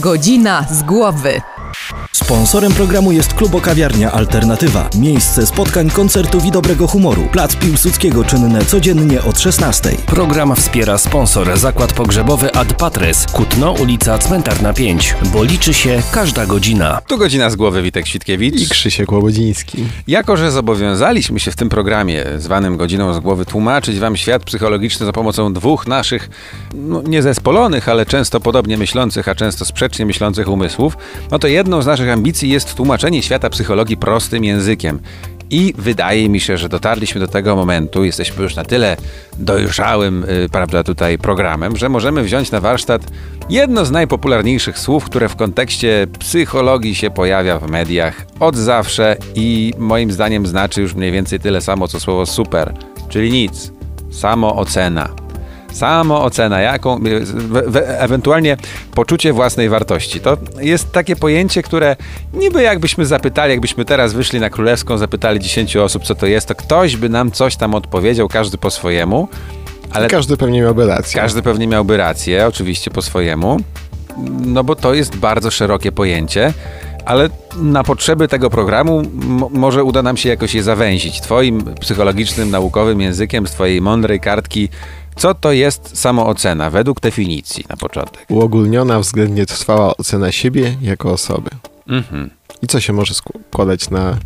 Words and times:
Godzina 0.00 0.64
z 0.70 0.82
głowy. 0.82 1.40
Sponsorem 2.16 2.72
programu 2.72 3.12
jest 3.12 3.34
Klubo 3.34 3.60
Kawiarnia 3.60 4.12
Alternatywa. 4.12 4.90
Miejsce 4.98 5.46
spotkań, 5.46 5.90
koncertów 5.90 6.44
i 6.44 6.50
dobrego 6.50 6.86
humoru. 6.86 7.28
Plac 7.32 7.56
Piłsudskiego 7.56 8.24
czynne 8.24 8.64
codziennie 8.64 9.22
od 9.22 9.40
16. 9.40 9.90
Program 10.06 10.56
wspiera 10.56 10.98
sponsor 10.98 11.58
Zakład 11.58 11.92
Pogrzebowy 11.92 12.52
Ad 12.52 12.72
Patres, 12.72 13.26
Kutno, 13.32 13.72
ulica 13.72 14.18
Cmentarna 14.18 14.72
5, 14.72 15.14
bo 15.32 15.44
liczy 15.44 15.74
się 15.74 16.02
każda 16.12 16.46
godzina. 16.46 17.00
Tu 17.06 17.18
godzina 17.18 17.50
z 17.50 17.56
głowy 17.56 17.82
Witek 17.82 18.06
Świtkiewicz. 18.06 18.60
I 18.60 18.68
Krzysiek 18.68 19.12
Łobodziński. 19.12 19.84
Jako, 20.08 20.36
że 20.36 20.50
zobowiązaliśmy 20.50 21.40
się 21.40 21.50
w 21.50 21.56
tym 21.56 21.68
programie 21.68 22.24
zwanym 22.38 22.76
Godziną 22.76 23.14
z 23.14 23.20
głowy 23.20 23.44
tłumaczyć 23.44 23.98
wam 23.98 24.16
świat 24.16 24.44
psychologiczny 24.44 25.06
za 25.06 25.12
pomocą 25.12 25.52
dwóch 25.52 25.86
naszych 25.86 26.30
no, 26.74 27.02
niezespolonych, 27.02 27.88
ale 27.88 28.06
często 28.06 28.40
podobnie 28.40 28.78
myślących, 28.78 29.28
a 29.28 29.34
często 29.34 29.64
sprzecznie 29.64 30.06
myślących 30.06 30.48
umysłów, 30.48 30.96
no 31.30 31.38
to 31.38 31.48
jedną 31.48 31.82
z 31.82 31.86
naszych 31.86 32.05
ambicji 32.10 32.50
jest 32.50 32.74
tłumaczenie 32.74 33.22
świata 33.22 33.50
psychologii 33.50 33.96
prostym 33.96 34.44
językiem. 34.44 35.00
I 35.50 35.74
wydaje 35.78 36.28
mi 36.28 36.40
się, 36.40 36.56
że 36.56 36.68
dotarliśmy 36.68 37.20
do 37.20 37.28
tego 37.28 37.56
momentu, 37.56 38.04
jesteśmy 38.04 38.42
już 38.42 38.56
na 38.56 38.64
tyle 38.64 38.96
dojrzałym, 39.38 40.24
yy, 40.28 40.48
prawda, 40.48 40.84
tutaj 40.84 41.18
programem, 41.18 41.76
że 41.76 41.88
możemy 41.88 42.22
wziąć 42.22 42.50
na 42.50 42.60
warsztat 42.60 43.02
jedno 43.48 43.84
z 43.84 43.90
najpopularniejszych 43.90 44.78
słów, 44.78 45.04
które 45.04 45.28
w 45.28 45.36
kontekście 45.36 46.06
psychologii 46.18 46.94
się 46.94 47.10
pojawia 47.10 47.58
w 47.58 47.70
mediach 47.70 48.26
od 48.40 48.56
zawsze 48.56 49.16
i 49.34 49.72
moim 49.78 50.12
zdaniem 50.12 50.46
znaczy 50.46 50.80
już 50.80 50.94
mniej 50.94 51.12
więcej 51.12 51.40
tyle 51.40 51.60
samo, 51.60 51.88
co 51.88 52.00
słowo 52.00 52.26
super, 52.26 52.74
czyli 53.08 53.30
nic. 53.30 53.72
Samoocena. 54.10 55.25
Samoocena, 55.76 56.60
jaką, 56.60 56.98
we, 57.48 57.62
we, 57.62 58.00
ewentualnie 58.00 58.56
poczucie 58.94 59.32
własnej 59.32 59.68
wartości. 59.68 60.20
To 60.20 60.36
jest 60.60 60.92
takie 60.92 61.16
pojęcie, 61.16 61.62
które 61.62 61.96
niby 62.34 62.62
jakbyśmy 62.62 63.06
zapytali, 63.06 63.50
jakbyśmy 63.50 63.84
teraz 63.84 64.12
wyszli 64.12 64.40
na 64.40 64.50
Królewską, 64.50 64.98
zapytali 64.98 65.40
10 65.40 65.76
osób, 65.76 66.04
co 66.04 66.14
to 66.14 66.26
jest, 66.26 66.48
to 66.48 66.54
ktoś 66.54 66.96
by 66.96 67.08
nam 67.08 67.30
coś 67.30 67.56
tam 67.56 67.74
odpowiedział, 67.74 68.28
każdy 68.28 68.58
po 68.58 68.70
swojemu. 68.70 69.28
Ale 69.92 70.08
każdy 70.08 70.36
pewnie 70.36 70.60
miałby 70.60 70.86
rację. 70.86 71.20
Każdy 71.20 71.42
pewnie 71.42 71.66
miałby 71.66 71.96
rację, 71.96 72.46
oczywiście 72.46 72.90
po 72.90 73.02
swojemu. 73.02 73.60
No 74.46 74.64
bo 74.64 74.76
to 74.76 74.94
jest 74.94 75.16
bardzo 75.16 75.50
szerokie 75.50 75.92
pojęcie 75.92 76.52
ale 77.06 77.28
na 77.56 77.84
potrzeby 77.84 78.28
tego 78.28 78.50
programu 78.50 79.02
może 79.50 79.84
uda 79.84 80.02
nam 80.02 80.16
się 80.16 80.28
jakoś 80.28 80.54
je 80.54 80.62
zawęzić. 80.62 81.20
Twoim 81.20 81.74
psychologicznym, 81.80 82.50
naukowym 82.50 83.00
językiem, 83.00 83.46
z 83.46 83.50
twojej 83.50 83.80
mądrej 83.80 84.20
kartki 84.20 84.68
co 85.16 85.34
to 85.34 85.52
jest 85.52 85.98
samoocena 85.98 86.70
według 86.70 87.00
definicji 87.00 87.64
na 87.68 87.76
początek? 87.76 88.26
Uogólniona, 88.28 89.00
względnie 89.00 89.46
trwała 89.46 89.96
ocena 89.96 90.32
siebie 90.32 90.76
jako 90.80 91.12
osoby. 91.12 91.50
Mhm. 91.88 92.30
I 92.62 92.66
co 92.66 92.80
się 92.80 92.92
może 92.92 93.14
składać 93.14 93.90
na, 93.90 94.16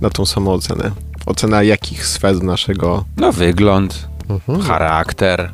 na 0.00 0.10
tą 0.10 0.26
samoocenę? 0.26 0.90
Ocena 1.26 1.62
jakich 1.62 2.06
sfer 2.06 2.42
naszego... 2.42 3.04
No 3.16 3.32
wygląd, 3.32 4.08
mhm. 4.28 4.60
charakter, 4.60 5.52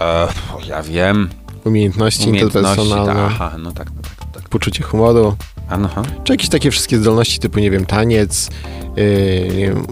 e, 0.00 0.28
ja 0.68 0.82
wiem... 0.82 1.28
Umiejętności, 1.64 2.28
umiejętności 2.28 2.68
interpersonalne. 2.68 3.24
Aha, 3.24 3.52
no 3.58 3.72
tak, 3.72 3.90
no 3.96 4.02
tak, 4.02 4.32
tak. 4.32 4.48
Poczucie 4.48 4.82
humoru. 4.84 5.36
Aha. 5.68 6.02
Czy 6.24 6.32
jakieś 6.32 6.48
takie 6.48 6.70
wszystkie 6.70 6.98
zdolności 6.98 7.38
typu, 7.38 7.58
nie 7.58 7.70
wiem, 7.70 7.86
taniec, 7.86 8.50
yy, 8.96 9.48
nie 9.56 9.66
wiem, 9.66 9.86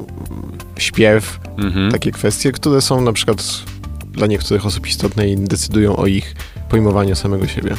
śpiew, 0.79 1.41
mhm. 1.59 1.91
takie 1.91 2.13
kwestie, 2.13 2.53
które 2.53 2.81
są 2.81 3.01
na 3.01 3.13
przykład 3.13 3.43
dla 4.17 4.27
niektórych 4.27 4.67
osób 4.67 4.87
istotne 4.87 5.29
i 5.29 5.37
decydują 5.37 5.97
o 5.97 6.07
ich 6.07 6.35
pojmowaniu 6.69 7.17
samego 7.17 7.47
siebie. 7.47 7.75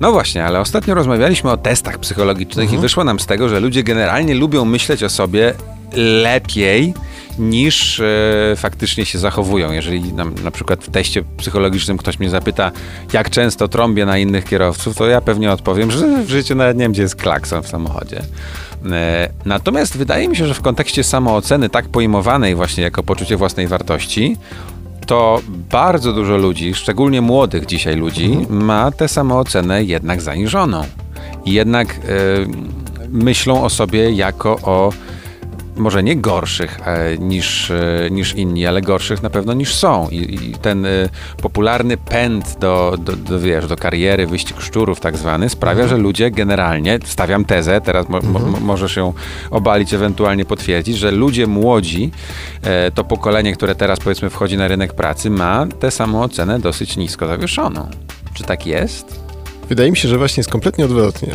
No 0.00 0.12
właśnie, 0.12 0.44
ale 0.44 0.60
ostatnio 0.60 0.94
rozmawialiśmy 0.94 1.50
o 1.50 1.56
testach 1.56 1.98
psychologicznych 1.98 2.64
mhm. 2.64 2.78
i 2.78 2.82
wyszło 2.82 3.04
nam 3.04 3.20
z 3.20 3.26
tego, 3.26 3.48
że 3.48 3.60
ludzie 3.60 3.82
generalnie 3.82 4.34
lubią 4.34 4.64
myśleć 4.64 5.02
o 5.02 5.08
sobie 5.08 5.54
lepiej 5.96 6.94
niż 7.38 8.00
e, 8.00 8.54
faktycznie 8.56 9.06
się 9.06 9.18
zachowują. 9.18 9.72
Jeżeli 9.72 10.12
na, 10.12 10.24
na 10.24 10.50
przykład 10.50 10.84
w 10.84 10.90
teście 10.90 11.22
psychologicznym 11.36 11.98
ktoś 11.98 12.18
mnie 12.18 12.30
zapyta, 12.30 12.72
jak 13.12 13.30
często 13.30 13.68
trąbię 13.68 14.06
na 14.06 14.18
innych 14.18 14.44
kierowców, 14.44 14.96
to 14.96 15.06
ja 15.06 15.20
pewnie 15.20 15.52
odpowiem, 15.52 15.90
że 15.90 16.22
w 16.24 16.30
życiu 16.30 16.54
nawet 16.54 16.76
nie 16.76 16.84
wiem, 16.84 16.92
gdzie 16.92 17.02
jest 17.02 17.16
klakson 17.16 17.62
w 17.62 17.68
samochodzie. 17.68 18.22
E, 18.92 19.28
natomiast 19.44 19.96
wydaje 19.96 20.28
mi 20.28 20.36
się, 20.36 20.46
że 20.46 20.54
w 20.54 20.60
kontekście 20.60 21.04
samooceny, 21.04 21.68
tak 21.68 21.88
pojmowanej 21.88 22.54
właśnie 22.54 22.82
jako 22.82 23.02
poczucie 23.02 23.36
własnej 23.36 23.66
wartości, 23.66 24.36
to 25.06 25.40
bardzo 25.70 26.12
dużo 26.12 26.36
ludzi, 26.36 26.74
szczególnie 26.74 27.20
młodych 27.20 27.66
dzisiaj 27.66 27.96
ludzi, 27.96 28.24
mhm. 28.24 28.64
ma 28.64 28.90
tę 28.90 29.08
samoocenę 29.08 29.84
jednak 29.84 30.22
zaniżoną. 30.22 30.84
Jednak 31.46 31.88
y, 31.88 31.98
myślą 33.08 33.64
o 33.64 33.70
sobie 33.70 34.12
jako 34.12 34.58
o 34.62 34.92
może 35.76 36.02
nie 36.02 36.16
gorszych 36.16 36.78
e, 36.84 37.18
niż, 37.18 37.70
e, 37.70 38.08
niż 38.10 38.34
inni, 38.34 38.66
ale 38.66 38.82
gorszych 38.82 39.22
na 39.22 39.30
pewno 39.30 39.54
niż 39.54 39.74
są. 39.74 40.08
I, 40.08 40.34
i 40.34 40.54
ten 40.54 40.86
e, 40.86 41.08
popularny 41.42 41.96
pęd 41.96 42.58
do, 42.58 42.96
do, 42.98 43.16
do, 43.16 43.40
wiesz, 43.40 43.66
do 43.66 43.76
kariery, 43.76 44.26
wyścig 44.26 44.60
szczurów 44.60 45.00
tak 45.00 45.16
zwany, 45.16 45.48
sprawia, 45.48 45.82
mhm. 45.82 45.88
że 45.88 46.02
ludzie 46.02 46.30
generalnie, 46.30 46.98
stawiam 47.04 47.44
tezę, 47.44 47.80
teraz 47.80 48.08
mo, 48.08 48.18
mhm. 48.18 48.50
mo, 48.50 48.60
możesz 48.60 48.96
ją 48.96 49.12
obalić, 49.50 49.94
ewentualnie 49.94 50.44
potwierdzić, 50.44 50.98
że 50.98 51.10
ludzie 51.10 51.46
młodzi, 51.46 52.10
to 52.94 53.04
pokolenie, 53.04 53.52
które 53.52 53.74
teraz 53.74 54.00
powiedzmy 54.00 54.30
wchodzi 54.30 54.56
na 54.56 54.68
rynek 54.68 54.94
pracy, 54.94 55.30
ma 55.30 55.66
tę 55.80 55.90
samą 55.90 56.22
ocenę 56.22 56.58
dosyć 56.58 56.96
nisko 56.96 57.26
zawieszoną. 57.26 57.88
Czy 58.34 58.44
tak 58.44 58.66
jest? 58.66 59.20
Wydaje 59.68 59.90
mi 59.90 59.96
się, 59.96 60.08
że 60.08 60.18
właśnie 60.18 60.40
jest 60.40 60.50
kompletnie 60.50 60.84
odwrotnie. 60.84 61.34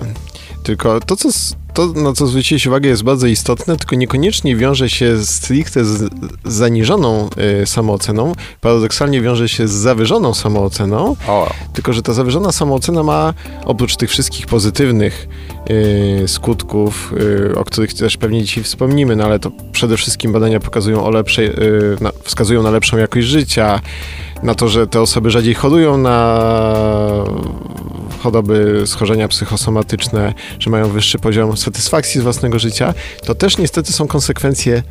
Tylko 0.64 1.00
to, 1.00 1.16
co, 1.16 1.30
to, 1.74 1.88
na 1.88 2.14
co 2.14 2.28
zwróciłeś 2.28 2.68
uwagę, 2.68 2.90
jest 2.90 3.04
bardzo 3.04 3.28
istotne, 3.28 3.78
tylko 3.78 3.96
niekoniecznie 3.96 4.56
wiąże 4.56 4.90
się 4.90 5.26
stricte 5.26 5.86
z 5.86 6.10
zaniżoną 6.46 7.30
y, 7.64 7.66
samooceną. 7.66 8.34
Paradoksalnie 8.62 9.22
wiąże 9.22 9.50
się 9.50 9.68
z 9.68 9.72
zawyżoną 9.72 10.34
samooceną. 10.34 11.16
O. 11.28 11.50
Tylko, 11.74 11.94
że 11.94 12.02
ta 12.02 12.14
zawyżona 12.14 12.52
samoocena 12.52 13.04
ma 13.04 13.34
oprócz 13.66 13.96
tych 13.96 14.10
wszystkich 14.10 14.46
pozytywnych 14.46 15.28
y, 15.70 16.28
skutków, 16.28 17.14
y, 17.52 17.56
o 17.56 17.66
których 17.66 17.94
też 17.94 18.18
pewnie 18.18 18.44
dzisiaj 18.44 18.64
wspomnimy, 18.64 19.16
no 19.16 19.24
ale 19.24 19.40
to 19.40 19.52
przede 19.72 19.98
wszystkim 19.98 20.32
badania 20.32 20.60
pokazują 20.60 21.06
o 21.06 21.12
lepszej, 21.12 21.46
y, 21.46 21.98
na, 22.02 22.12
wskazują 22.24 22.64
na 22.64 22.72
lepszą 22.72 22.98
jakość 22.98 23.28
życia, 23.28 23.80
na 24.44 24.56
to, 24.56 24.68
że 24.68 24.88
te 24.88 25.02
osoby 25.02 25.32
rzadziej 25.32 25.54
chorują 25.54 25.98
na 25.98 26.44
choroby, 28.24 28.84
schorzenia 28.86 29.28
psychosomatyczne, 29.28 30.34
że 30.60 30.70
mają 30.70 30.90
wyższy 30.90 31.20
poziom 31.20 31.58
satysfakcji 31.58 32.22
z 32.22 32.24
własnego 32.24 32.60
życia, 32.60 32.94
to 33.26 33.36
też 33.36 33.58
niestety 33.58 33.94
są 33.94 34.08
konsekwencje 34.08 34.84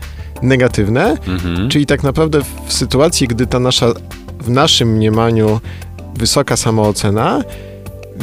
negatywne, 0.42 1.16
mhm. 1.26 1.68
czyli 1.68 1.86
tak 1.86 2.02
naprawdę 2.02 2.40
w 2.66 2.72
sytuacji, 2.72 3.28
gdy 3.28 3.46
ta 3.46 3.58
nasza, 3.58 3.92
w 4.40 4.50
naszym 4.50 4.88
mniemaniu 4.88 5.60
wysoka 6.14 6.56
samoocena 6.56 7.42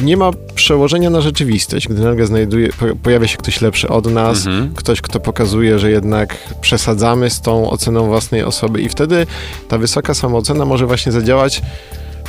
nie 0.02 0.16
ma 0.16 0.30
przełożenia 0.54 1.10
na 1.10 1.20
rzeczywistość, 1.20 1.88
gdy 1.88 2.02
nagle 2.02 2.26
znajduje, 2.26 2.68
pojawia 3.02 3.28
się 3.28 3.36
ktoś 3.36 3.60
lepszy 3.60 3.88
od 3.88 4.06
nas, 4.06 4.46
mhm. 4.46 4.74
ktoś, 4.74 5.00
kto 5.00 5.20
pokazuje, 5.20 5.78
że 5.78 5.90
jednak 5.90 6.36
przesadzamy 6.60 7.30
z 7.30 7.40
tą 7.40 7.70
oceną 7.70 8.06
własnej 8.06 8.42
osoby 8.42 8.82
i 8.82 8.88
wtedy 8.88 9.26
ta 9.68 9.78
wysoka 9.78 10.14
samoocena 10.14 10.64
może 10.64 10.86
właśnie 10.86 11.12
zadziałać 11.12 11.62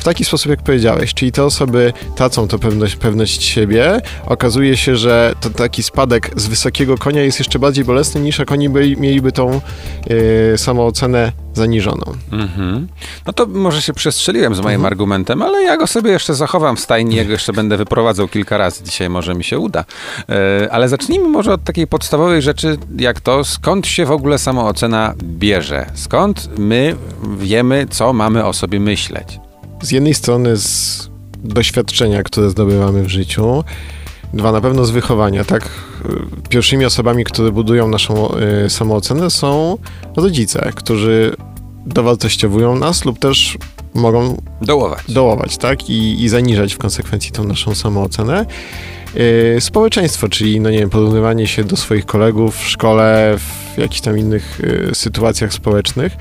w 0.00 0.04
taki 0.04 0.24
sposób, 0.24 0.50
jak 0.50 0.62
powiedziałeś, 0.62 1.14
czyli 1.14 1.32
te 1.32 1.44
osoby 1.44 1.92
tracą 2.14 2.48
to 2.48 2.58
pewność, 2.58 2.96
pewność 2.96 3.42
siebie. 3.44 4.00
Okazuje 4.26 4.76
się, 4.76 4.96
że 4.96 5.34
to 5.40 5.50
taki 5.50 5.82
spadek 5.82 6.30
z 6.36 6.46
wysokiego 6.46 6.98
konia 6.98 7.22
jest 7.22 7.38
jeszcze 7.38 7.58
bardziej 7.58 7.84
bolesny 7.84 8.20
niż 8.20 8.38
jak 8.38 8.52
oni 8.52 8.68
by, 8.68 8.96
mieliby 8.96 9.32
tą 9.32 9.60
yy, 10.06 10.58
samoocenę 10.58 11.32
zaniżoną. 11.54 12.04
Mm-hmm. 12.30 12.84
No 13.26 13.32
to 13.32 13.46
może 13.46 13.82
się 13.82 13.92
przestrzeliłem 13.92 14.54
z 14.54 14.60
moim 14.60 14.80
mm-hmm. 14.80 14.86
argumentem, 14.86 15.42
ale 15.42 15.62
ja 15.62 15.76
go 15.76 15.86
sobie 15.86 16.10
jeszcze 16.10 16.34
zachowam 16.34 16.76
w 16.76 16.80
stajni, 16.80 17.16
jego 17.16 17.32
jeszcze 17.32 17.52
będę 17.52 17.76
wyprowadzał 17.76 18.28
kilka 18.28 18.58
razy. 18.58 18.84
Dzisiaj 18.84 19.08
może 19.10 19.34
mi 19.34 19.44
się 19.44 19.58
uda. 19.58 19.84
Yy, 20.28 20.34
ale 20.70 20.88
zacznijmy 20.88 21.28
może 21.28 21.52
od 21.52 21.64
takiej 21.64 21.86
podstawowej 21.86 22.42
rzeczy, 22.42 22.76
jak 22.98 23.20
to, 23.20 23.44
skąd 23.44 23.86
się 23.86 24.06
w 24.06 24.10
ogóle 24.10 24.38
samoocena 24.38 25.14
bierze? 25.22 25.86
Skąd 25.94 26.58
my 26.58 26.96
wiemy, 27.38 27.86
co 27.90 28.12
mamy 28.12 28.44
o 28.44 28.52
sobie 28.52 28.80
myśleć? 28.80 29.49
Z 29.82 29.90
jednej 29.90 30.14
strony 30.14 30.56
z 30.56 31.10
doświadczenia, 31.44 32.22
które 32.22 32.50
zdobywamy 32.50 33.02
w 33.02 33.08
życiu, 33.08 33.64
dwa 34.34 34.52
na 34.52 34.60
pewno 34.60 34.84
z 34.84 34.90
wychowania, 34.90 35.44
tak? 35.44 35.68
Pierwszymi 36.48 36.84
osobami, 36.84 37.24
które 37.24 37.52
budują 37.52 37.88
naszą 37.88 38.34
y, 38.66 38.70
samoocenę 38.70 39.30
są 39.30 39.78
rodzice, 40.16 40.72
którzy 40.74 41.36
dowartościowują 41.86 42.78
nas 42.78 43.04
lub 43.04 43.18
też 43.18 43.58
mogą 43.94 44.42
dołować, 44.62 45.04
dołować 45.08 45.56
tak? 45.56 45.90
I, 45.90 46.22
i 46.24 46.28
zaniżać 46.28 46.74
w 46.74 46.78
konsekwencji 46.78 47.32
tą 47.32 47.44
naszą 47.44 47.74
samoocenę. 47.74 48.46
Yy, 49.14 49.60
społeczeństwo, 49.60 50.28
czyli 50.28 50.60
no 50.60 50.70
nie 50.70 50.78
wiem, 50.78 50.90
porównywanie 50.90 51.46
się 51.46 51.64
do 51.64 51.76
swoich 51.76 52.06
kolegów 52.06 52.56
w 52.56 52.68
szkole, 52.68 53.36
w 53.38 53.78
jakichś 53.78 54.00
tam 54.00 54.18
innych 54.18 54.60
yy, 54.62 54.94
sytuacjach 54.94 55.52
społecznych 55.52 56.16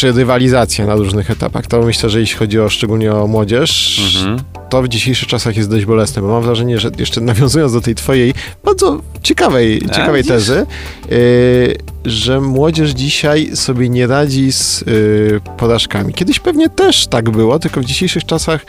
czy 0.00 0.12
rywalizacja 0.12 0.86
na 0.86 0.94
różnych 0.94 1.30
etapach. 1.30 1.66
To 1.66 1.82
myślę, 1.82 2.10
że 2.10 2.20
jeśli 2.20 2.36
chodzi 2.38 2.60
o 2.60 2.68
szczególnie 2.68 3.12
o 3.12 3.26
młodzież, 3.26 4.00
Mhm. 4.16 4.40
to 4.70 4.82
w 4.82 4.88
dzisiejszych 4.88 5.28
czasach 5.28 5.56
jest 5.56 5.70
dość 5.70 5.84
bolesne, 5.84 6.22
bo 6.22 6.28
mam 6.28 6.42
wrażenie, 6.42 6.78
że 6.78 6.90
jeszcze 6.98 7.20
nawiązując 7.30 7.72
do 7.72 7.80
tej 7.80 7.94
twojej 7.94 8.34
bardzo 8.64 9.00
ciekawej, 9.22 9.80
ciekawej 9.80 10.22
widzisz? 10.22 10.32
tezy, 10.32 10.66
y, 11.12 11.76
że 12.04 12.40
młodzież 12.40 12.90
dzisiaj 12.90 13.50
sobie 13.56 13.88
nie 13.88 14.06
radzi 14.06 14.52
z 14.52 14.82
y, 14.82 15.40
porażkami. 15.56 16.14
Kiedyś 16.14 16.40
pewnie 16.40 16.68
też 16.68 17.06
tak 17.06 17.30
było, 17.30 17.58
tylko 17.58 17.80
w 17.80 17.84
dzisiejszych 17.84 18.24
czasach 18.24 18.66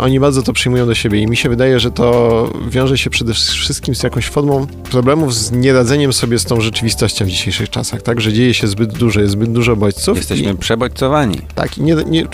oni 0.00 0.20
bardzo 0.20 0.42
to 0.42 0.52
przyjmują 0.52 0.86
do 0.86 0.94
siebie 0.94 1.20
i 1.20 1.26
mi 1.26 1.36
się 1.36 1.48
wydaje, 1.48 1.80
że 1.80 1.90
to 1.90 2.52
wiąże 2.68 2.98
się 2.98 3.10
przede 3.10 3.34
wszystkim 3.34 3.94
z 3.94 4.02
jakąś 4.02 4.26
formą 4.26 4.66
problemów 4.66 5.34
z 5.34 5.52
nieradzeniem 5.52 6.12
sobie 6.12 6.38
z 6.38 6.44
tą 6.44 6.60
rzeczywistością 6.60 7.24
w 7.24 7.28
dzisiejszych 7.28 7.70
czasach, 7.70 8.02
tak, 8.02 8.20
że 8.20 8.32
dzieje 8.32 8.54
się 8.54 8.66
zbyt 8.66 8.92
dużo, 8.92 9.20
jest 9.20 9.32
zbyt 9.32 9.52
dużo 9.52 9.76
bodźców. 9.76 10.16
Jesteśmy 10.16 10.52
i, 10.52 10.56
przebodźcowani. 10.56 11.40
tak, 11.54 11.78
i 11.78 11.82
nie, 11.82 11.94
nie, 11.94 12.24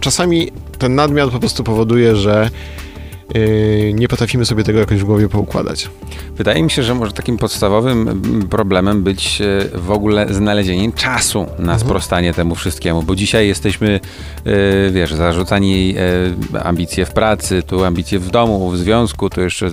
czasami 0.00 0.50
ten 0.78 0.94
nadmiar 0.94 1.30
po 1.30 1.40
prostu 1.40 1.64
powoduje, 1.64 2.16
że 2.16 2.46
y, 2.46 2.87
nie 3.94 4.08
potrafimy 4.08 4.46
sobie 4.46 4.64
tego 4.64 4.78
jakoś 4.78 5.00
w 5.00 5.04
głowie 5.04 5.28
poukładać. 5.28 5.90
Wydaje 6.36 6.62
mi 6.62 6.70
się, 6.70 6.82
że 6.82 6.94
może 6.94 7.12
takim 7.12 7.38
podstawowym 7.38 8.08
mm, 8.08 8.48
problemem 8.48 9.02
być 9.02 9.40
e, 9.40 9.78
w 9.78 9.90
ogóle 9.90 10.34
znalezienie 10.34 10.92
czasu 10.92 11.46
na 11.58 11.78
sprostanie 11.78 12.34
temu 12.34 12.54
wszystkiemu, 12.54 13.02
bo 13.02 13.16
dzisiaj 13.16 13.48
jesteśmy, 13.48 14.00
e, 14.44 14.90
wiesz, 14.90 15.14
zarzucani 15.14 15.94
e, 16.54 16.64
ambicje 16.64 17.06
w 17.06 17.12
pracy, 17.12 17.62
tu 17.62 17.84
ambicje 17.84 18.18
w 18.18 18.30
domu, 18.30 18.70
w 18.70 18.78
związku, 18.78 19.30
tu 19.30 19.40
jeszcze 19.40 19.70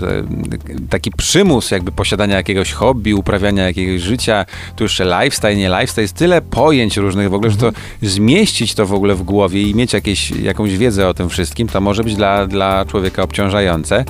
taki 0.89 1.11
przymus 1.11 1.71
jakby 1.71 1.91
posiadania 1.91 2.35
jakiegoś 2.35 2.71
hobby, 2.71 3.15
uprawiania 3.15 3.63
jakiegoś 3.63 4.01
życia, 4.01 4.45
tu 4.75 4.83
jeszcze 4.83 5.05
lifestyle, 5.05 5.55
nie 5.55 5.69
lifestyle, 5.69 6.01
jest 6.01 6.15
tyle 6.15 6.41
pojęć 6.41 6.97
różnych 6.97 7.29
w 7.29 7.33
ogóle, 7.33 7.51
że 7.51 7.57
to 7.57 7.71
zmieścić 8.01 8.75
to 8.75 8.85
w 8.85 8.93
ogóle 8.93 9.15
w 9.15 9.23
głowie 9.23 9.61
i 9.61 9.75
mieć 9.75 9.93
jakieś, 9.93 10.31
jakąś 10.31 10.77
wiedzę 10.77 11.07
o 11.07 11.13
tym 11.13 11.29
wszystkim, 11.29 11.67
to 11.67 11.81
może 11.81 12.03
być 12.03 12.15
dla, 12.15 12.47
dla 12.47 12.85
człowieka 12.85 13.23
obciążające. 13.45 14.06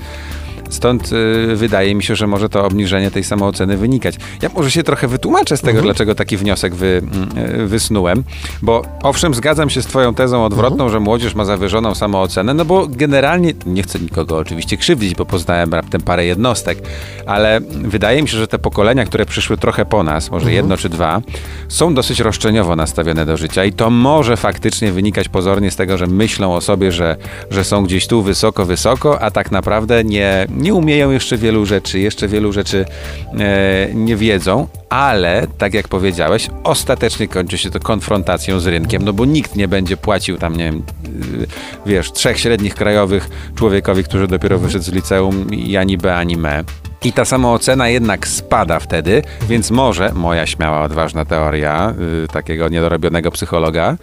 Stąd 0.69 1.11
y, 1.11 1.55
wydaje 1.55 1.95
mi 1.95 2.03
się, 2.03 2.15
że 2.15 2.27
może 2.27 2.49
to 2.49 2.65
obniżenie 2.65 3.11
tej 3.11 3.23
samooceny 3.23 3.77
wynikać. 3.77 4.15
Ja 4.41 4.49
może 4.55 4.71
się 4.71 4.83
trochę 4.83 5.07
wytłumaczę 5.07 5.57
z 5.57 5.61
tego, 5.61 5.81
dlaczego 5.81 6.15
taki 6.15 6.37
wniosek 6.37 6.75
wy, 6.75 7.01
mm, 7.13 7.61
y, 7.61 7.67
wysnułem, 7.67 8.23
bo 8.61 8.81
owszem, 9.03 9.33
zgadzam 9.33 9.69
się 9.69 9.81
z 9.81 9.85
twoją 9.85 10.13
tezą 10.13 10.45
odwrotną, 10.45 10.89
że 10.89 10.99
młodzież 10.99 11.35
ma 11.35 11.45
zawyżoną 11.45 11.95
samoocenę, 11.95 12.53
no 12.53 12.65
bo 12.65 12.87
generalnie, 12.87 13.53
nie 13.65 13.83
chcę 13.83 13.99
nikogo 13.99 14.37
oczywiście 14.37 14.77
krzywdzić, 14.77 15.15
bo 15.15 15.25
poznałem 15.25 15.73
raptem 15.73 16.01
parę 16.01 16.25
jednostek, 16.25 16.77
ale 17.25 17.61
wydaje 17.69 18.21
mi 18.21 18.27
się, 18.27 18.37
że 18.37 18.47
te 18.47 18.59
pokolenia, 18.59 19.05
które 19.05 19.25
przyszły 19.25 19.57
trochę 19.57 19.85
po 19.85 20.03
nas, 20.03 20.31
może 20.31 20.53
jedno 20.53 20.77
czy 20.77 20.89
dwa, 20.89 21.21
są 21.67 21.93
dosyć 21.93 22.19
roszczeniowo 22.19 22.75
nastawione 22.75 23.25
do 23.25 23.37
życia 23.37 23.65
i 23.65 23.73
to 23.73 23.89
może 23.89 24.37
faktycznie 24.37 24.91
wynikać 24.91 25.29
pozornie 25.29 25.71
z 25.71 25.75
tego, 25.75 25.97
że 25.97 26.07
myślą 26.07 26.55
o 26.55 26.61
sobie, 26.61 26.91
że, 26.91 27.15
że 27.49 27.63
są 27.63 27.83
gdzieś 27.83 28.07
tu 28.07 28.21
wysoko, 28.21 28.65
wysoko, 28.65 29.21
a 29.21 29.31
tak 29.31 29.51
naprawdę 29.51 30.03
nie, 30.03 30.47
nie 30.55 30.73
umieją 30.73 31.11
jeszcze 31.11 31.37
wielu 31.37 31.65
rzeczy, 31.65 31.99
jeszcze 31.99 32.27
wielu 32.27 32.51
rzeczy 32.51 32.85
e, 33.39 33.87
nie 33.93 34.15
wiedzą, 34.15 34.67
ale 34.89 35.47
tak 35.57 35.73
jak 35.73 35.87
powiedziałeś, 35.87 36.49
ostatecznie 36.63 37.27
kończy 37.27 37.57
się 37.57 37.69
to 37.69 37.79
konfrontacją 37.79 38.59
z 38.59 38.67
rynkiem, 38.67 39.05
no 39.05 39.13
bo 39.13 39.25
nikt 39.25 39.55
nie 39.55 39.67
będzie 39.67 39.97
płacił 39.97 40.37
tam, 40.37 40.55
nie 40.55 40.63
wiem, 40.63 40.83
y, 41.43 41.47
wiesz, 41.85 42.11
trzech 42.11 42.39
średnich 42.39 42.75
krajowych 42.75 43.29
człowiekowi, 43.55 44.03
który 44.03 44.27
dopiero 44.27 44.59
wyszedł 44.59 44.85
z 44.85 44.91
liceum 44.91 45.53
i 45.53 45.77
ani 45.77 45.97
B, 45.97 46.15
ani 46.15 46.37
me. 46.37 46.63
I 47.05 47.13
ta 47.13 47.25
samoocena 47.25 47.89
jednak 47.89 48.27
spada 48.27 48.79
wtedy, 48.79 49.21
więc 49.49 49.71
może 49.71 50.13
moja 50.13 50.45
śmiała, 50.45 50.83
odważna 50.83 51.25
teoria 51.25 51.93
y, 52.23 52.27
takiego 52.27 52.69
niedorobionego 52.69 53.31
psychologa, 53.31 53.97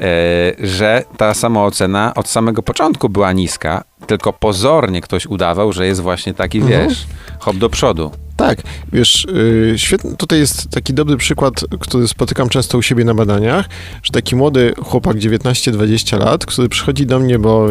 y, 0.00 0.66
że 0.66 1.04
ta 1.16 1.34
samoocena 1.34 2.12
od 2.14 2.28
samego 2.28 2.62
początku 2.62 3.08
była 3.08 3.32
niska, 3.32 3.84
tylko 4.06 4.32
pozornie 4.32 5.00
ktoś 5.00 5.26
udawał, 5.26 5.72
że 5.72 5.86
jest 5.86 6.00
właśnie 6.00 6.34
taki, 6.34 6.60
wiesz, 6.60 7.06
hop 7.38 7.56
do 7.56 7.70
przodu. 7.70 8.10
Tak, 8.36 8.58
wiesz, 8.92 9.26
yy, 9.32 9.78
świetny, 9.78 10.16
tutaj 10.16 10.38
jest 10.38 10.70
taki 10.70 10.94
dobry 10.94 11.16
przykład, 11.16 11.54
który 11.80 12.08
spotykam 12.08 12.48
często 12.48 12.78
u 12.78 12.82
siebie 12.82 13.04
na 13.04 13.14
badaniach, 13.14 13.68
że 14.02 14.12
taki 14.12 14.36
młody 14.36 14.74
chłopak 14.84 15.16
19-20 15.16 16.18
lat, 16.18 16.46
który 16.46 16.68
przychodzi 16.68 17.06
do 17.06 17.18
mnie, 17.18 17.38
bo 17.38 17.68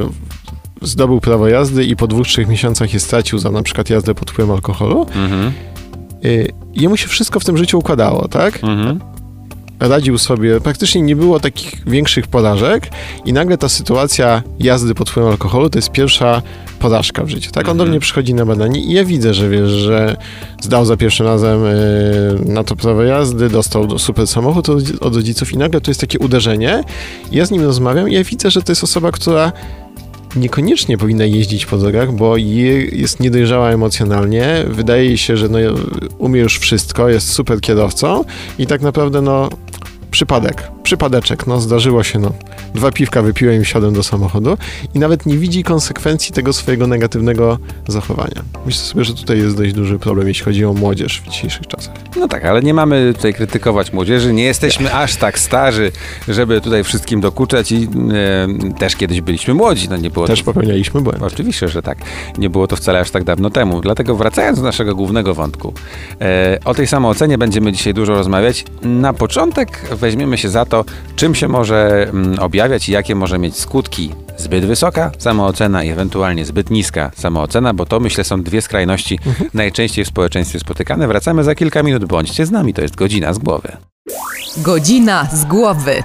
zdobył 0.82 1.20
prawo 1.22 1.48
jazdy 1.48 1.86
i 1.86 1.96
po 1.96 2.08
dwóch, 2.08 2.28
trzech 2.28 2.48
miesiącach 2.48 2.94
je 2.94 3.00
stracił 3.00 3.40
za 3.40 3.52
na 3.52 3.64
przykład 3.64 3.90
jazdę 3.90 4.16
pod 4.16 4.32
wpływem 4.32 4.52
alkoholu, 4.56 5.06
Mhm, 5.16 5.52
yy, 6.24 6.48
jemu 6.74 6.98
się 6.98 7.08
wszystko 7.08 7.40
w 7.40 7.46
tym 7.46 7.58
życiu 7.58 7.80
układało, 7.80 8.28
tak? 8.28 8.56
mhm. 8.64 9.00
radził 9.80 10.18
sobie, 10.18 10.62
praktycznie 10.62 11.02
nie 11.02 11.16
było 11.16 11.40
takich 11.40 11.84
większych 11.88 12.28
porażek 12.28 12.88
i 13.26 13.34
nagle 13.34 13.58
ta 13.58 13.70
sytuacja 13.70 14.44
jazdy 14.60 14.96
pod 14.96 15.10
wpływem 15.10 15.32
alkoholu 15.32 15.70
to 15.70 15.78
jest 15.78 15.92
pierwsza 15.92 16.42
porażka 16.80 17.24
w 17.24 17.30
życiu. 17.30 17.52
Tak, 17.52 17.70
on 17.70 17.78
do 17.78 17.86
mnie 17.86 18.00
przychodzi 18.00 18.34
na 18.34 18.46
badanie 18.46 18.80
i 18.80 18.94
ja 18.94 19.06
widzę, 19.06 19.34
że 19.34 19.50
wiesz, 19.50 19.70
że 19.70 20.16
zdał 20.62 20.86
za 20.86 20.98
pierwszym 20.98 21.26
razem 21.26 21.64
yy, 21.64 22.54
na 22.54 22.64
to 22.64 22.76
prawo 22.76 23.04
jazdy, 23.04 23.50
dostał 23.50 23.88
do- 23.88 24.00
super 24.00 24.28
samochód 24.28 24.70
od, 24.70 24.84
od 25.02 25.16
rodziców 25.16 25.54
i 25.54 25.58
nagle 25.58 25.82
to 25.82 25.92
jest 25.92 26.02
takie 26.02 26.20
uderzenie. 26.20 26.84
Ja 27.32 27.46
z 27.46 27.52
nim 27.52 27.62
rozmawiam 27.64 28.10
i 28.10 28.14
ja 28.14 28.24
widzę, 28.24 28.52
że 28.52 28.62
to 28.62 28.72
jest 28.72 28.84
osoba, 28.84 29.12
która 29.12 29.52
niekoniecznie 30.36 30.98
powinna 30.98 31.26
jeździć 31.26 31.66
po 31.66 31.78
drogach, 31.78 32.14
bo 32.14 32.38
je, 32.38 32.86
jest 32.86 33.20
niedojrzała 33.20 33.72
emocjonalnie, 33.72 34.64
wydaje 34.68 35.18
się, 35.18 35.38
że 35.38 35.50
no, 35.50 35.58
umie 36.18 36.42
już 36.42 36.60
wszystko, 36.60 37.10
jest 37.10 37.32
super 37.32 37.62
kierowcą 37.62 38.24
i 38.60 38.68
tak 38.68 38.82
naprawdę 38.82 39.22
no 39.22 39.50
przypadek, 40.18 40.72
przypadeczek, 40.84 41.48
no 41.48 41.62
zdarzyło 41.62 42.04
się, 42.04 42.20
no 42.20 42.32
dwa 42.76 42.92
piwka 42.92 43.22
wypiłem 43.22 43.62
i 43.62 43.66
wsiadłem 43.66 43.94
do 43.94 44.04
samochodu 44.04 44.58
i 44.94 45.00
nawet 45.00 45.26
nie 45.26 45.38
widzi 45.38 45.64
konsekwencji 45.64 46.34
tego 46.34 46.54
swojego 46.54 46.88
negatywnego 46.88 47.58
zachowania. 47.88 48.44
Myślę 48.66 48.82
sobie, 48.82 49.04
że 49.04 49.14
tutaj 49.14 49.38
jest 49.38 49.58
dość 49.58 49.74
duży 49.74 50.00
problem, 50.00 50.28
jeśli 50.28 50.46
chodzi 50.46 50.66
o 50.66 50.74
młodzież 50.74 51.22
w 51.22 51.30
dzisiejszych 51.30 51.68
czasach. 51.68 51.94
No 52.16 52.28
tak, 52.28 52.46
ale 52.46 52.62
nie 52.62 52.74
mamy 52.74 53.14
tutaj 53.14 53.34
krytykować 53.34 53.94
młodzieży, 53.94 54.34
nie 54.34 54.44
jesteśmy 54.44 54.94
aż 54.94 55.16
tak 55.16 55.40
starzy, 55.40 55.92
żeby 56.28 56.62
tutaj 56.62 56.84
wszystkim 56.84 57.22
dokuczać 57.22 57.72
i 57.72 57.84
e, 57.84 58.74
też 58.74 58.96
kiedyś 58.96 59.22
byliśmy 59.22 59.54
młodzi, 59.54 59.90
no 59.90 59.98
nie 59.98 60.10
było 60.10 60.28
Też 60.28 60.40
to... 60.40 60.46
popełnialiśmy 60.46 61.02
błędy. 61.02 61.26
Oczywiście, 61.26 61.68
że 61.68 61.82
tak. 61.82 61.98
Nie 62.38 62.50
było 62.50 62.68
to 62.68 62.76
wcale 62.76 63.00
aż 63.00 63.12
tak 63.12 63.24
dawno 63.24 63.50
temu. 63.50 63.82
Dlatego 63.82 64.16
wracając 64.16 64.60
do 64.60 64.64
naszego 64.64 64.96
głównego 64.96 65.34
wątku, 65.34 65.74
e, 66.22 66.58
o 66.66 66.74
tej 66.74 66.88
samoocenie 66.88 67.38
będziemy 67.38 67.72
dzisiaj 67.72 67.94
dużo 67.94 68.14
rozmawiać. 68.14 68.66
Na 68.82 69.14
początek 69.14 69.82
weźmiemy 70.08 70.38
się 70.38 70.50
za 70.50 70.66
to, 70.66 70.86
czym 71.16 71.36
się 71.36 71.48
może 71.48 72.08
mm, 72.10 72.40
objawiać 72.40 72.90
i 72.90 72.92
jakie 72.92 73.16
może 73.16 73.40
mieć 73.40 73.56
skutki 73.58 74.12
zbyt 74.38 74.66
wysoka 74.66 75.12
samoocena 75.18 75.84
i 75.84 75.90
ewentualnie 75.90 76.46
zbyt 76.46 76.70
niska 76.70 77.12
samoocena, 77.16 77.74
bo 77.74 77.86
to 77.86 78.00
myślę 78.00 78.24
są 78.24 78.44
dwie 78.44 78.62
skrajności 78.62 79.20
najczęściej 79.54 80.06
w 80.06 80.08
społeczeństwie 80.08 80.60
spotykane. 80.60 81.08
Wracamy 81.08 81.44
za 81.44 81.56
kilka 81.56 81.84
minut. 81.84 82.06
Bądźcie 82.06 82.46
z 82.46 82.52
nami, 82.52 82.74
to 82.74 82.82
jest 82.82 82.96
godzina 82.96 83.34
z 83.34 83.38
głowy. 83.38 83.78
Godzina 84.58 85.28
z 85.34 85.46
głowy. 85.46 86.04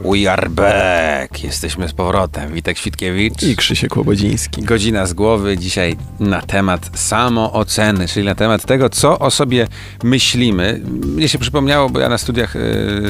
We 0.00 0.32
are 0.32 0.48
back! 0.50 1.44
Jesteśmy 1.44 1.88
z 1.88 1.92
powrotem. 1.92 2.54
Witek 2.54 2.78
Świtkiewicz. 2.78 3.42
I 3.42 3.56
Krzysiek 3.56 3.96
Łobodziński. 3.96 4.62
Godzina 4.62 5.06
z 5.06 5.12
głowy 5.12 5.58
dzisiaj 5.58 5.96
na 6.20 6.42
temat 6.42 6.90
samooceny, 6.94 8.08
czyli 8.08 8.26
na 8.26 8.34
temat 8.34 8.64
tego, 8.64 8.88
co 8.88 9.18
o 9.18 9.30
sobie 9.30 9.66
myślimy. 10.02 10.80
Mnie 11.04 11.28
się 11.28 11.38
przypomniało, 11.38 11.90
bo 11.90 12.00
ja 12.00 12.08
na 12.08 12.18
studiach 12.18 12.56
y, 12.56 12.60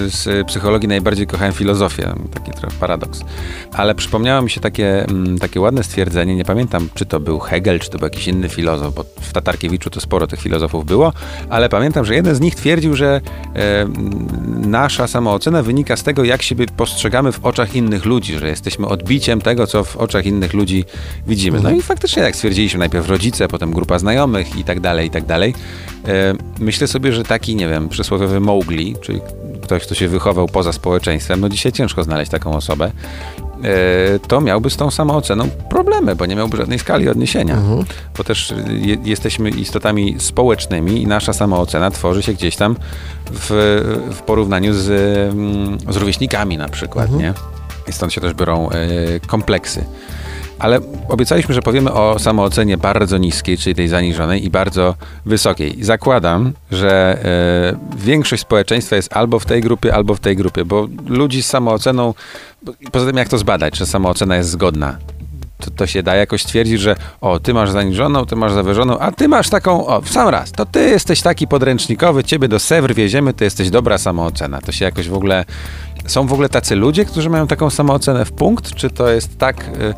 z 0.06 0.46
psychologii 0.46 0.88
najbardziej 0.88 1.26
kochałem 1.26 1.52
filozofię, 1.52 2.14
taki 2.34 2.50
trochę 2.50 2.76
paradoks. 2.80 3.20
Ale 3.72 3.94
przypomniało 3.94 4.42
mi 4.42 4.50
się 4.50 4.60
takie, 4.60 5.04
mm, 5.04 5.38
takie 5.38 5.60
ładne 5.60 5.84
stwierdzenie, 5.84 6.36
nie 6.36 6.44
pamiętam, 6.44 6.88
czy 6.94 7.06
to 7.06 7.20
był 7.20 7.38
Hegel, 7.38 7.80
czy 7.80 7.90
to 7.90 7.98
był 7.98 8.06
jakiś 8.06 8.28
inny 8.28 8.48
filozof, 8.48 8.94
bo 8.94 9.04
w 9.20 9.32
Tatarkiewiczu 9.32 9.90
to 9.90 10.00
sporo 10.00 10.26
tych 10.26 10.40
filozofów 10.40 10.86
było, 10.86 11.12
ale 11.50 11.68
pamiętam, 11.68 12.04
że 12.04 12.14
jeden 12.14 12.34
z 12.34 12.40
nich 12.40 12.54
twierdził, 12.54 12.96
że 12.96 13.20
e, 13.56 13.86
nasza 14.66 15.06
samoocena 15.06 15.62
wynika 15.62 15.96
z 15.96 16.02
tego, 16.02 16.24
jak 16.24 16.37
siebie 16.42 16.66
postrzegamy 16.76 17.32
w 17.32 17.44
oczach 17.44 17.74
innych 17.74 18.04
ludzi, 18.04 18.38
że 18.38 18.48
jesteśmy 18.48 18.86
odbiciem 18.86 19.40
tego, 19.40 19.66
co 19.66 19.84
w 19.84 19.96
oczach 19.96 20.26
innych 20.26 20.54
ludzi 20.54 20.84
widzimy. 21.26 21.60
No 21.60 21.70
i 21.70 21.82
faktycznie, 21.82 22.22
jak 22.22 22.36
stwierdziliśmy, 22.36 22.78
najpierw 22.78 23.08
rodzice, 23.08 23.48
potem 23.48 23.72
grupa 23.72 23.98
znajomych 23.98 24.56
i 24.56 24.64
tak 24.64 24.80
dalej, 24.80 25.06
i 25.06 25.10
tak 25.10 25.26
dalej. 25.26 25.54
E, 26.08 26.34
Myślę 26.58 26.86
sobie, 26.86 27.12
że 27.12 27.24
taki, 27.24 27.56
nie 27.56 27.68
wiem, 27.68 27.88
przysłowiowy 27.88 28.40
Mowgli, 28.40 28.96
czyli 29.00 29.20
ktoś, 29.62 29.82
kto 29.82 29.94
się 29.94 30.08
wychował 30.08 30.48
poza 30.48 30.72
społeczeństwem, 30.72 31.40
no 31.40 31.48
dzisiaj 31.48 31.72
ciężko 31.72 32.04
znaleźć 32.04 32.30
taką 32.30 32.56
osobę, 32.56 32.90
to 34.28 34.40
miałby 34.40 34.70
z 34.70 34.76
tą 34.76 34.90
samooceną 34.90 35.48
problemy, 35.70 36.16
bo 36.16 36.26
nie 36.26 36.36
miałby 36.36 36.56
żadnej 36.56 36.78
skali 36.78 37.08
odniesienia. 37.08 37.56
Bo 38.16 38.24
też 38.24 38.54
je, 38.68 38.96
jesteśmy 39.04 39.50
istotami 39.50 40.16
społecznymi 40.18 41.02
i 41.02 41.06
nasza 41.06 41.32
samoocena 41.32 41.90
tworzy 41.90 42.22
się 42.22 42.32
gdzieś 42.32 42.56
tam 42.56 42.76
w, 43.32 43.48
w 44.10 44.22
porównaniu 44.22 44.74
z, 44.74 44.90
mm, 45.32 45.78
z 45.92 45.96
rówieśnikami 45.96 46.58
na 46.58 46.68
przykład, 46.68 47.10
nie? 47.10 47.34
I 47.88 47.92
stąd 47.92 48.12
się 48.12 48.20
też 48.20 48.34
biorą 48.34 48.70
e, 48.70 48.76
kompleksy. 49.26 49.84
Ale 50.58 50.80
obiecaliśmy, 51.08 51.54
że 51.54 51.62
powiemy 51.62 51.92
o 51.92 52.18
samoocenie 52.18 52.78
bardzo 52.78 53.18
niskiej, 53.18 53.58
czyli 53.58 53.74
tej 53.74 53.88
zaniżonej 53.88 54.44
i 54.44 54.50
bardzo 54.50 54.94
wysokiej. 55.26 55.84
Zakładam, 55.84 56.52
że 56.70 57.18
e, 57.24 57.96
większość 57.96 58.42
społeczeństwa 58.42 58.96
jest 58.96 59.16
albo 59.16 59.38
w 59.38 59.46
tej 59.46 59.60
grupie, 59.60 59.94
albo 59.94 60.14
w 60.14 60.20
tej 60.20 60.36
grupie, 60.36 60.64
bo 60.64 60.88
ludzi 61.06 61.42
z 61.42 61.46
samooceną, 61.46 62.14
poza 62.92 63.06
tym 63.06 63.16
jak 63.16 63.28
to 63.28 63.38
zbadać, 63.38 63.74
czy 63.74 63.86
samoocena 63.86 64.36
jest 64.36 64.50
zgodna? 64.50 64.98
To, 65.60 65.70
to 65.70 65.86
się 65.86 66.02
da 66.02 66.14
jakoś 66.14 66.42
stwierdzić, 66.42 66.80
że 66.80 66.96
o, 67.20 67.40
ty 67.40 67.54
masz 67.54 67.70
zaniżoną, 67.70 68.26
ty 68.26 68.36
masz 68.36 68.52
zawyżoną, 68.52 68.98
a 68.98 69.12
ty 69.12 69.28
masz 69.28 69.48
taką, 69.50 69.86
o, 69.86 70.00
w 70.00 70.10
sam 70.10 70.28
raz, 70.28 70.52
to 70.52 70.66
ty 70.66 70.80
jesteś 70.80 71.22
taki 71.22 71.48
podręcznikowy, 71.48 72.24
ciebie 72.24 72.48
do 72.48 72.58
Sewr 72.58 72.94
wieziemy, 72.94 73.34
ty 73.34 73.44
jesteś 73.44 73.70
dobra 73.70 73.98
samoocena. 73.98 74.60
To 74.60 74.72
się 74.72 74.84
jakoś 74.84 75.08
w 75.08 75.14
ogóle, 75.14 75.44
są 76.06 76.26
w 76.26 76.32
ogóle 76.32 76.48
tacy 76.48 76.76
ludzie, 76.76 77.04
którzy 77.04 77.30
mają 77.30 77.46
taką 77.46 77.70
samoocenę 77.70 78.24
w 78.24 78.32
punkt, 78.32 78.74
czy 78.74 78.90
to 78.90 79.08
jest 79.08 79.38
tak... 79.38 79.68
Y, 79.68 79.94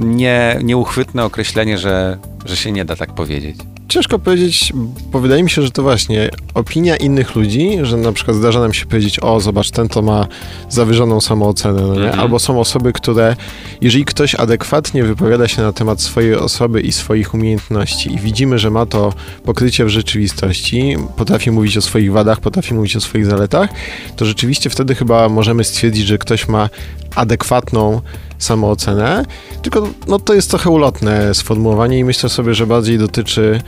nie, 0.00 0.58
nieuchwytne 0.62 1.24
określenie, 1.24 1.78
że, 1.78 2.18
że 2.44 2.56
się 2.56 2.72
nie 2.72 2.84
da 2.84 2.96
tak 2.96 3.14
powiedzieć. 3.14 3.56
Ciężko 3.88 4.18
powiedzieć, 4.18 4.72
bo 5.12 5.20
wydaje 5.20 5.42
mi 5.42 5.50
się, 5.50 5.62
że 5.62 5.70
to 5.70 5.82
właśnie 5.82 6.30
opinia 6.54 6.96
innych 6.96 7.34
ludzi, 7.34 7.78
że 7.82 7.96
na 7.96 8.12
przykład 8.12 8.36
zdarza 8.36 8.60
nam 8.60 8.72
się 8.72 8.86
powiedzieć, 8.86 9.22
o 9.22 9.40
zobacz, 9.40 9.70
ten 9.70 9.88
to 9.88 10.02
ma 10.02 10.26
zawyżoną 10.68 11.20
samoocenę, 11.20 11.82
no 11.82 11.96
mhm. 11.96 12.20
albo 12.20 12.38
są 12.38 12.60
osoby, 12.60 12.92
które, 12.92 13.36
jeżeli 13.80 14.04
ktoś 14.04 14.34
adekwatnie 14.34 15.04
wypowiada 15.04 15.48
się 15.48 15.62
na 15.62 15.72
temat 15.72 16.00
swojej 16.00 16.34
osoby 16.34 16.80
i 16.80 16.92
swoich 16.92 17.34
umiejętności 17.34 18.12
i 18.14 18.18
widzimy, 18.18 18.58
że 18.58 18.70
ma 18.70 18.86
to 18.86 19.12
pokrycie 19.44 19.84
w 19.84 19.88
rzeczywistości, 19.88 20.96
potrafi 21.16 21.50
mówić 21.50 21.76
o 21.76 21.82
swoich 21.82 22.12
wadach, 22.12 22.40
potrafi 22.40 22.74
mówić 22.74 22.96
o 22.96 23.00
swoich 23.00 23.26
zaletach, 23.26 23.70
to 24.16 24.24
rzeczywiście 24.24 24.70
wtedy 24.70 24.94
chyba 24.94 25.28
możemy 25.28 25.64
stwierdzić, 25.64 26.06
że 26.06 26.18
ktoś 26.18 26.48
ma 26.48 26.68
adekwatną 27.14 28.00
samoocenę, 28.40 29.24
tylko 29.62 29.88
no, 30.06 30.18
to 30.18 30.34
jest 30.34 30.50
trochę 30.50 30.70
ulotne 30.70 31.34
sformułowanie 31.34 31.98
i 31.98 32.04
myślę 32.04 32.28
sobie, 32.28 32.54
że 32.54 32.66
bardziej 32.66 32.98
dotyczy 32.98 33.60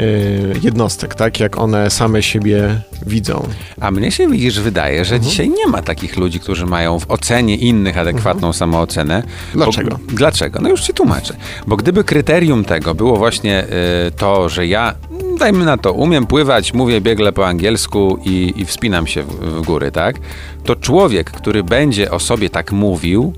Y, 0.00 0.60
jednostek, 0.62 1.14
tak? 1.14 1.40
Jak 1.40 1.58
one 1.58 1.90
same 1.90 2.22
siebie 2.22 2.80
widzą. 3.06 3.48
A 3.80 3.90
mnie 3.90 4.10
się 4.10 4.28
widzisz, 4.28 4.60
wydaje, 4.60 5.04
że 5.04 5.14
mhm. 5.14 5.30
dzisiaj 5.30 5.48
nie 5.48 5.66
ma 5.66 5.82
takich 5.82 6.16
ludzi, 6.16 6.40
którzy 6.40 6.66
mają 6.66 6.98
w 6.98 7.10
ocenie 7.10 7.56
innych 7.56 7.98
adekwatną 7.98 8.48
mhm. 8.48 8.52
samoocenę. 8.52 9.22
Dlaczego? 9.52 9.90
Bo, 9.90 10.16
dlaczego? 10.16 10.60
No 10.62 10.68
już 10.68 10.80
ci 10.80 10.94
tłumaczę. 10.94 11.34
Bo 11.66 11.76
gdyby 11.76 12.04
kryterium 12.04 12.64
tego 12.64 12.94
było 12.94 13.16
właśnie 13.16 13.64
y, 14.08 14.10
to, 14.10 14.48
że 14.48 14.66
ja 14.66 14.94
dajmy 15.38 15.64
na 15.64 15.76
to, 15.76 15.92
umiem 15.92 16.26
pływać, 16.26 16.74
mówię 16.74 17.00
biegle 17.00 17.32
po 17.32 17.46
angielsku 17.46 18.18
i, 18.24 18.52
i 18.56 18.64
wspinam 18.64 19.06
się 19.06 19.22
w, 19.22 19.28
w 19.28 19.62
góry, 19.62 19.92
tak? 19.92 20.16
To 20.64 20.76
człowiek, 20.76 21.30
który 21.30 21.64
będzie 21.64 22.10
o 22.10 22.18
sobie 22.18 22.50
tak 22.50 22.72
mówił, 22.72 23.32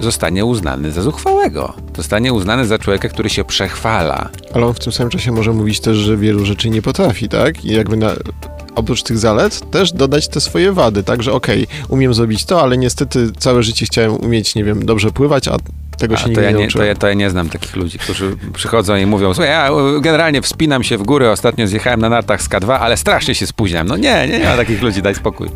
zostanie 0.00 0.44
uznany 0.44 0.92
za 0.92 1.02
zuchwałego. 1.02 1.74
Zostanie 1.96 2.32
uznany 2.32 2.66
za 2.66 2.78
człowieka, 2.78 3.08
który 3.08 3.30
się 3.30 3.44
przechwala. 3.44 4.28
Ale 4.54 4.66
on 4.66 4.74
w 4.74 4.78
tym 4.78 4.92
samym 4.92 5.10
czasie 5.10 5.32
może 5.32 5.52
mówić 5.52 5.80
też, 5.80 5.96
że 5.96 6.16
wielu 6.16 6.44
rzeczy 6.44 6.70
nie 6.70 6.82
potrafi, 6.82 7.28
tak? 7.28 7.64
I 7.64 7.72
jakby 7.72 7.96
na, 7.96 8.12
oprócz 8.74 9.02
tych 9.02 9.18
zalet 9.18 9.70
też 9.70 9.92
dodać 9.92 10.28
te 10.28 10.40
swoje 10.40 10.72
wady, 10.72 11.02
tak? 11.02 11.22
Że 11.22 11.32
okej, 11.32 11.64
okay, 11.64 11.76
umiem 11.88 12.14
zrobić 12.14 12.44
to, 12.44 12.62
ale 12.62 12.78
niestety 12.78 13.32
całe 13.38 13.62
życie 13.62 13.86
chciałem 13.86 14.12
umieć, 14.12 14.54
nie 14.54 14.64
wiem, 14.64 14.86
dobrze 14.86 15.10
pływać, 15.10 15.48
a 15.48 15.56
tego 15.98 16.16
się 16.16 16.30
to 16.30 16.40
ja 16.40 16.50
nie, 16.50 16.68
to, 16.68 16.84
ja, 16.84 16.94
to 16.94 17.08
ja 17.08 17.14
nie 17.14 17.30
znam 17.30 17.48
takich 17.48 17.76
ludzi, 17.76 17.98
którzy 17.98 18.36
przychodzą 18.52 18.96
i 18.96 19.06
mówią, 19.06 19.34
słuchaj, 19.34 19.50
ja 19.50 19.70
generalnie 20.00 20.42
wspinam 20.42 20.84
się 20.84 20.98
w 20.98 21.02
górę, 21.02 21.30
ostatnio 21.30 21.66
zjechałem 21.66 22.00
na 22.00 22.08
nartach 22.08 22.42
z 22.42 22.48
K2, 22.48 22.78
ale 22.80 22.96
strasznie 22.96 23.34
się 23.34 23.46
spóźniam. 23.46 23.86
No 23.86 23.96
nie, 23.96 24.28
nie, 24.28 24.38
nie 24.38 24.44
ma 24.44 24.56
takich 24.56 24.82
ludzi, 24.82 25.02
daj 25.02 25.14
spokój. 25.14 25.48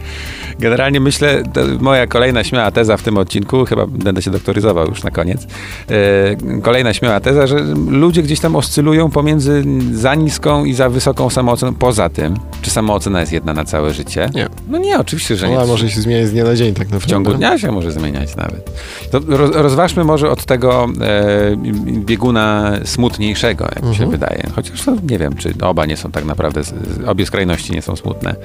Generalnie 0.59 1.01
myślę, 1.01 1.43
moja 1.81 2.07
kolejna 2.07 2.45
śmiała 2.45 2.71
teza 2.71 2.97
w 2.97 3.03
tym 3.03 3.19
odcinku, 3.19 3.65
chyba 3.65 3.87
będę 3.87 4.23
się 4.23 4.31
doktoryzował 4.31 4.89
już 4.89 5.03
na 5.03 5.11
koniec, 5.11 5.47
yy, 5.89 6.61
kolejna 6.63 6.95
śmiała 6.95 7.21
teza, 7.21 7.47
że 7.47 7.57
ludzie 7.89 8.23
gdzieś 8.23 8.41
tam 8.41 8.57
oscylują 8.57 9.11
pomiędzy 9.11 9.65
za 9.93 10.15
niską 10.15 10.65
i 10.65 10.75
za 10.75 10.89
wysoką 10.89 11.31
samooceną. 11.31 11.75
Poza 11.75 12.09
tym, 12.09 12.35
czy 12.63 12.71
samoocena 12.71 13.21
jest 13.21 13.33
jedna 13.33 13.55
na 13.55 13.65
całe 13.65 13.95
życie? 13.95 14.31
Nie. 14.35 14.49
No 14.69 14.79
nie, 14.79 14.99
oczywiście, 14.99 15.37
że 15.37 15.49
nie. 15.49 15.57
Ona 15.57 15.67
może 15.67 15.91
się 15.91 16.01
zmieniać 16.01 16.27
z 16.29 16.33
dnia 16.33 16.45
na 16.45 16.55
dzień 16.55 16.75
tak 16.75 16.85
naprawdę. 16.85 17.07
W 17.07 17.11
ciągu 17.11 17.35
dnia 17.35 17.59
się 17.59 17.73
może 17.73 17.93
zmieniać 17.93 18.37
nawet. 18.37 18.71
To 19.11 19.21
rozważmy 19.63 20.05
może 20.05 20.26
od 20.31 20.45
tego 20.45 20.89
e, 21.01 21.57
bieguna 21.87 22.73
smutniejszego, 22.85 23.65
jak 23.65 23.83
mi 23.83 23.95
się 23.95 24.05
mhm. 24.05 24.11
wydaje. 24.11 24.43
Chociaż 24.55 24.85
to 24.85 24.97
nie 25.11 25.19
wiem, 25.19 25.37
czy 25.37 25.55
oba 25.63 25.87
nie 25.87 25.97
są 25.97 26.11
tak 26.11 26.25
naprawdę, 26.25 26.61
obie 27.07 27.27
skrajności 27.27 27.73
nie 27.73 27.83
są 27.83 27.97
smutne. 27.97 28.37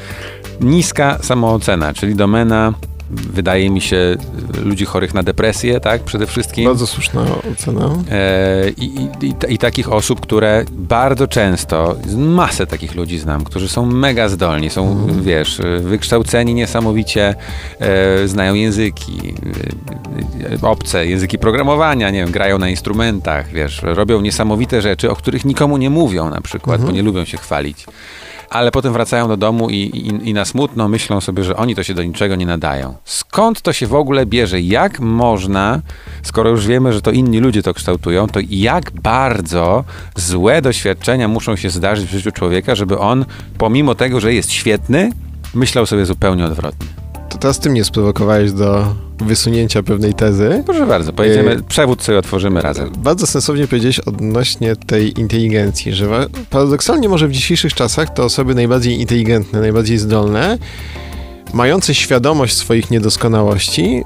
Niska 0.62 1.18
samoocena, 1.22 1.94
czyli 1.94 2.16
domena 2.16 2.74
wydaje 3.12 3.70
mi 3.70 3.82
się, 3.82 4.18
ludzi 4.64 4.86
chorych 4.86 5.14
na 5.14 5.24
depresję, 5.24 5.80
tak, 5.80 6.04
przede 6.04 6.28
wszystkim. 6.28 6.66
Bardzo 6.66 6.88
słuszna 6.88 7.26
ocena. 7.54 7.90
E, 8.12 8.70
i, 8.70 8.86
i, 9.22 9.54
i, 9.54 9.58
takich 9.58 9.92
osób, 9.92 10.20
które 10.20 10.66
bardzo 10.72 11.28
często, 11.28 11.96
masę 12.18 12.68
takich 12.68 12.96
ludzi 12.96 13.20
znam, 13.20 13.44
którzy 13.44 13.70
są 13.70 13.86
mega 13.86 14.30
zdolni, 14.30 14.70
są, 14.70 14.92
mm. 14.92 15.24
wiesz, 15.24 15.62
wykształceni 15.82 16.54
niesamowicie, 16.54 17.36
e, 17.80 18.28
znają 18.28 18.54
języki, 18.54 19.34
e, 20.64 20.68
obce, 20.68 21.08
języki 21.08 21.38
programowania, 21.38 22.10
nie 22.10 22.20
wiem, 22.20 22.32
grają 22.32 22.58
na 22.58 22.70
instrumentach, 22.70 23.52
wiesz, 23.52 23.82
robią 23.84 24.22
niesamowite 24.22 24.82
rzeczy, 24.82 25.12
o 25.12 25.16
których 25.16 25.46
nikomu 25.46 25.78
nie 25.78 25.90
mówią 25.90 26.30
na 26.30 26.42
przykład, 26.42 26.76
mm. 26.76 26.88
bo 26.88 26.96
nie 26.96 27.04
lubią 27.04 27.26
się 27.26 27.38
chwalić 27.38 27.86
ale 28.52 28.72
potem 28.72 28.94
wracają 28.94 29.28
do 29.28 29.38
domu 29.38 29.70
i, 29.70 29.76
i, 29.76 30.30
i, 30.30 30.34
na 30.34 30.46
smutno 30.46 30.88
myślą 30.88 31.22
sobie, 31.22 31.44
że 31.44 31.56
oni 31.56 31.76
to 31.76 31.84
się 31.84 31.94
do 31.94 32.04
niczego 32.04 32.36
nie 32.36 32.46
nadają. 32.46 32.96
Skąd 33.06 33.62
to 33.62 33.74
się 33.74 33.88
w 33.88 33.96
ogóle 33.96 34.26
bierze? 34.26 34.62
Jak 34.62 35.00
można, 35.00 35.82
skoro 36.24 36.50
już 36.50 36.68
wiemy, 36.68 36.94
że 36.94 37.02
to 37.02 37.12
inni 37.12 37.40
ludzie 37.40 37.64
to 37.64 37.74
kształtują, 37.74 38.28
to 38.28 38.40
jak 38.50 38.92
bardzo 38.92 39.84
złe 40.16 40.62
doświadczenia 40.62 41.28
muszą 41.28 41.56
się 41.56 41.70
zdarzyć 41.70 42.10
w 42.10 42.12
życiu 42.12 42.32
człowieka, 42.32 42.76
żeby 42.76 43.00
on, 43.00 43.26
pomimo 43.58 43.96
tego, 43.96 44.20
że 44.20 44.34
jest 44.34 44.52
świetny, 44.52 45.12
myślał 45.54 45.86
sobie 45.86 46.06
zupełnie 46.06 46.46
odwrotnie? 46.46 46.88
To 47.32 47.38
teraz 47.38 47.60
ty 47.60 47.70
mnie 47.70 47.84
sprowokowałeś 47.84 48.52
do 48.52 48.96
wysunięcia 49.18 49.84
pewnej 49.84 50.14
tezy. 50.14 50.64
Proszę 50.66 50.86
bardzo, 50.86 51.14
pojedziemy, 51.14 51.52
e, 51.52 51.62
przewód 51.64 52.04
sobie 52.04 52.18
otworzymy 52.18 52.62
razem. 52.62 52.92
Bardzo 52.98 53.28
sensownie 53.28 53.68
powiedziałeś 53.68 54.00
odnośnie 54.00 54.76
tej 54.76 55.20
inteligencji, 55.20 55.94
że 55.94 56.28
paradoksalnie 56.50 57.10
może 57.10 57.28
w 57.28 57.32
dzisiejszych 57.32 57.74
czasach 57.74 58.14
to 58.14 58.24
osoby 58.24 58.56
najbardziej 58.56 59.00
inteligentne, 59.00 59.60
najbardziej 59.60 59.98
zdolne, 59.98 60.58
mające 61.54 61.96
świadomość 61.96 62.58
swoich 62.58 62.92
niedoskonałości, 62.92 64.04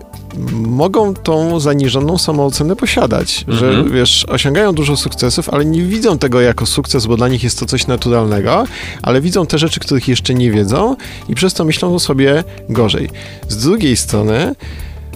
mogą 0.54 1.14
tą 1.14 1.60
zaniżoną 1.60 2.18
samoocenę 2.18 2.76
posiadać, 2.76 3.46
że 3.48 3.68
mhm. 3.68 3.92
wiesz, 3.92 4.26
osiągają 4.30 4.74
dużo 4.74 4.98
sukcesów, 4.98 5.50
ale 5.50 5.66
nie 5.66 5.82
widzą 5.82 6.18
tego 6.18 6.42
jako 6.42 6.66
sukces, 6.66 7.06
bo 7.06 7.18
dla 7.18 7.28
nich 7.28 7.44
jest 7.44 7.60
to 7.60 7.66
coś 7.66 7.88
naturalnego, 7.88 8.66
ale 9.02 9.22
widzą 9.22 9.46
te 9.46 9.58
rzeczy, 9.58 9.80
których 9.80 10.08
jeszcze 10.08 10.34
nie 10.34 10.52
wiedzą 10.52 10.96
i 11.30 11.36
przez 11.36 11.54
to 11.54 11.66
myślą 11.66 12.00
sobie 12.00 12.44
gorzej. 12.70 13.10
Z 13.48 13.58
drugiej 13.58 13.98
strony, 13.98 14.56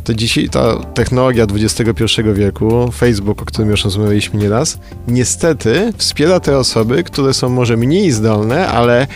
to 0.09 0.13
dzisiaj 0.13 0.49
ta 0.49 0.75
technologia 0.93 1.45
XXI 1.45 2.21
wieku, 2.33 2.91
Facebook, 2.91 3.41
o 3.41 3.45
którym 3.45 3.69
już 3.69 3.83
rozmawialiśmy 3.83 4.39
nieraz, 4.39 4.79
niestety 5.07 5.93
wspiera 5.97 6.39
te 6.39 6.57
osoby, 6.57 7.03
które 7.03 7.33
są 7.33 7.49
może 7.49 7.77
mniej 7.77 8.11
zdolne, 8.11 8.67
ale 8.67 9.07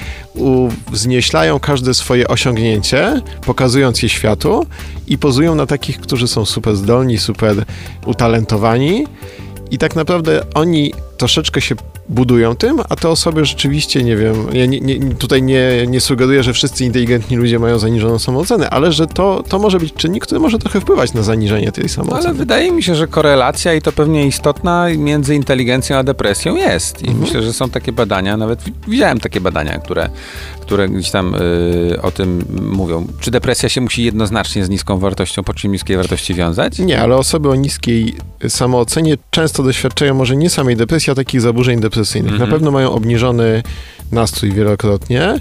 wznieślają 0.92 1.60
każde 1.60 1.94
swoje 1.94 2.28
osiągnięcie, 2.28 3.22
pokazując 3.46 4.04
je 4.04 4.10
światu 4.10 4.66
i 5.08 5.18
pozują 5.18 5.56
na 5.56 5.66
takich, 5.66 6.00
którzy 6.00 6.28
są 6.28 6.46
super 6.46 6.76
zdolni, 6.76 7.18
super 7.18 7.66
utalentowani. 8.06 9.08
I 9.72 9.78
tak 9.78 9.96
naprawdę 9.96 10.44
oni 10.54 10.94
troszeczkę 11.18 11.62
się 11.62 11.76
budują 12.10 12.56
tym, 12.56 12.82
a 12.90 12.96
te 12.96 13.10
osoby 13.10 13.46
rzeczywiście, 13.46 14.04
nie 14.04 14.18
wiem, 14.18 14.36
ja 14.54 14.66
nie, 14.66 14.80
nie, 14.80 15.16
tutaj 15.16 15.44
nie, 15.44 15.88
nie 15.88 16.02
sugeruję, 16.02 16.44
że 16.44 16.54
wszyscy 16.54 16.86
inteligentni 16.86 17.38
ludzie 17.38 17.60
mają 17.60 17.80
zaniżoną 17.80 18.20
samoocenę, 18.20 18.70
ale 18.70 18.92
że 18.92 19.08
to, 19.08 19.44
to 19.50 19.60
może 19.60 19.80
być 19.80 19.94
czynnik, 19.94 20.24
który 20.24 20.40
może 20.40 20.60
trochę 20.60 20.82
wpływać 20.82 21.14
na 21.14 21.24
zaniżenie 21.24 21.72
tej 21.72 21.90
samooceny. 21.90 22.28
Ale 22.28 22.34
wydaje 22.34 22.72
mi 22.72 22.84
się, 22.84 22.96
że 22.96 23.08
korelacja 23.08 23.74
i 23.74 23.82
to 23.82 23.92
pewnie 23.92 24.28
istotna 24.28 24.88
między 24.98 25.36
inteligencją 25.36 25.98
a 25.98 26.04
depresją 26.04 26.56
jest. 26.56 27.02
I 27.02 27.08
mhm. 27.08 27.20
myślę, 27.20 27.44
że 27.44 27.54
są 27.54 27.70
takie 27.70 27.92
badania, 27.92 28.38
nawet 28.38 28.60
widziałem 28.88 29.20
takie 29.20 29.42
badania, 29.42 29.80
które, 29.80 30.10
które 30.62 30.90
gdzieś 30.90 31.12
tam 31.12 31.36
y, 31.36 32.02
o 32.02 32.12
tym 32.12 32.46
mówią. 32.62 33.08
Czy 33.20 33.32
depresja 33.32 33.70
się 33.70 33.82
musi 33.82 34.04
jednoznacznie 34.04 34.66
z 34.66 34.70
niską 34.70 35.00
wartością, 35.00 35.44
po 35.44 35.54
czym 35.54 35.72
niskiej 35.72 35.98
wartości 35.98 36.34
wiązać? 36.34 36.80
Nie, 36.80 37.02
ale 37.02 37.16
osoby 37.16 37.50
o 37.50 37.56
niskiej 37.56 38.16
samoocenie 38.50 39.18
często 39.32 39.64
doświadczają 39.64 40.14
może 40.14 40.36
nie 40.36 40.50
samej 40.50 40.76
depresji, 40.76 41.03
a 41.10 41.16
takich 41.16 41.42
zaburzeń 41.42 41.80
depresyjnych. 41.80 42.32
Na 42.32 42.36
mhm. 42.36 42.52
pewno 42.52 42.72
mają 42.72 42.92
obniżony 42.92 43.64
nastrój 44.12 44.52
wielokrotnie. 44.52 45.40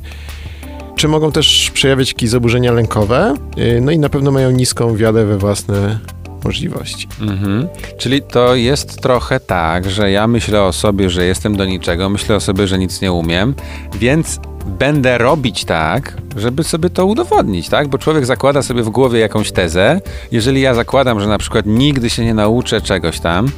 Czy 0.97 1.09
mogą 1.09 1.33
też 1.33 1.71
przejawiać 1.75 2.09
jakieś 2.09 2.31
zaburzenia 2.31 2.73
lękowe? 2.73 3.35
Y, 3.59 3.81
no 3.81 3.93
i 3.93 3.99
na 3.99 4.09
pewno 4.09 4.31
mają 4.31 4.51
niską 4.51 4.97
wiarę 4.97 5.27
we 5.27 5.39
własne 5.39 5.99
możliwości. 6.45 7.09
Mhm. 7.21 7.69
Czyli 7.99 8.23
to 8.23 8.55
jest 8.55 9.01
trochę 9.01 9.41
tak, 9.41 9.91
że 9.91 10.11
ja 10.11 10.27
myślę 10.27 10.63
o 10.63 10.73
sobie, 10.73 11.11
że 11.11 11.25
jestem 11.25 11.57
do 11.57 11.65
niczego, 11.65 12.09
myślę 12.09 12.37
o 12.37 12.41
sobie, 12.41 12.67
że 12.67 12.79
nic 12.79 13.01
nie 13.01 13.13
umiem, 13.13 13.55
więc 13.95 14.41
będę 14.67 15.19
robić 15.19 15.65
tak, 15.65 16.17
żeby 16.37 16.65
sobie 16.65 16.91
to 16.91 17.07
udowodnić, 17.07 17.69
tak? 17.69 17.89
Bo 17.89 17.99
człowiek 17.99 18.27
zakłada 18.27 18.63
sobie 18.63 18.83
w 18.83 18.89
głowie 18.91 19.21
jakąś 19.21 19.53
tezę. 19.53 20.01
Jeżeli 20.33 20.61
ja 20.61 20.75
zakładam, 20.75 21.21
że 21.21 21.27
na 21.29 21.39
przykład 21.39 21.67
nigdy 21.67 22.11
się 22.11 22.25
nie 22.25 22.35
nauczę 22.35 22.81
czegoś 22.81 23.21
tam, 23.21 23.49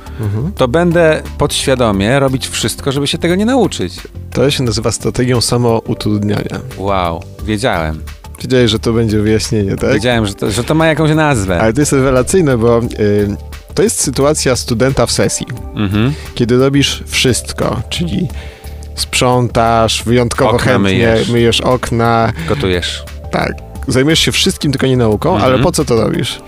to 0.56 0.68
będę 0.68 1.22
podświadomie 1.38 2.18
robić 2.20 2.48
wszystko, 2.48 2.92
żeby 2.92 3.06
się 3.06 3.18
tego 3.18 3.34
nie 3.34 3.44
nauczyć. 3.44 3.94
To 4.32 4.50
się 4.50 4.62
nazywa 4.62 4.92
strategią 4.92 5.40
samoutrudniania. 5.40 6.60
Wow, 6.78 7.22
wiedziałem. 7.44 8.02
Wiedziałeś, 8.42 8.70
że 8.70 8.78
to 8.78 8.92
będzie 8.92 9.18
wyjaśnienie, 9.20 9.76
tak? 9.76 9.92
Wiedziałem, 9.92 10.26
że 10.26 10.34
to, 10.34 10.50
że 10.50 10.64
to 10.64 10.74
ma 10.74 10.86
jakąś 10.86 11.10
nazwę. 11.14 11.60
Ale 11.60 11.72
to 11.72 11.80
jest 11.80 11.92
rewelacyjne, 11.92 12.58
bo 12.58 12.78
y, 12.78 13.36
to 13.74 13.82
jest 13.82 14.00
sytuacja 14.00 14.56
studenta 14.56 15.06
w 15.06 15.12
sesji, 15.12 15.46
Mhm. 15.74 16.12
kiedy 16.34 16.56
robisz 16.58 17.02
wszystko, 17.06 17.82
czyli 17.88 18.28
sprzątasz, 18.94 20.02
wyjątkowo 20.04 20.50
Okna 20.50 20.72
chętnie 20.72 20.90
myjesz. 20.92 21.28
myjesz 21.28 21.60
okna, 21.60 22.32
Gotujesz. 22.48 23.02
tak. 23.30 23.52
Zajmujesz 23.88 24.20
się 24.20 24.32
wszystkim, 24.32 24.72
tylko 24.72 24.86
nie 24.86 24.96
nauką, 24.96 25.34
Mhm. 25.34 25.52
ale 25.54 25.62
po 25.62 25.72
co 25.72 25.84
to 25.84 26.02
robisz? 26.02 26.40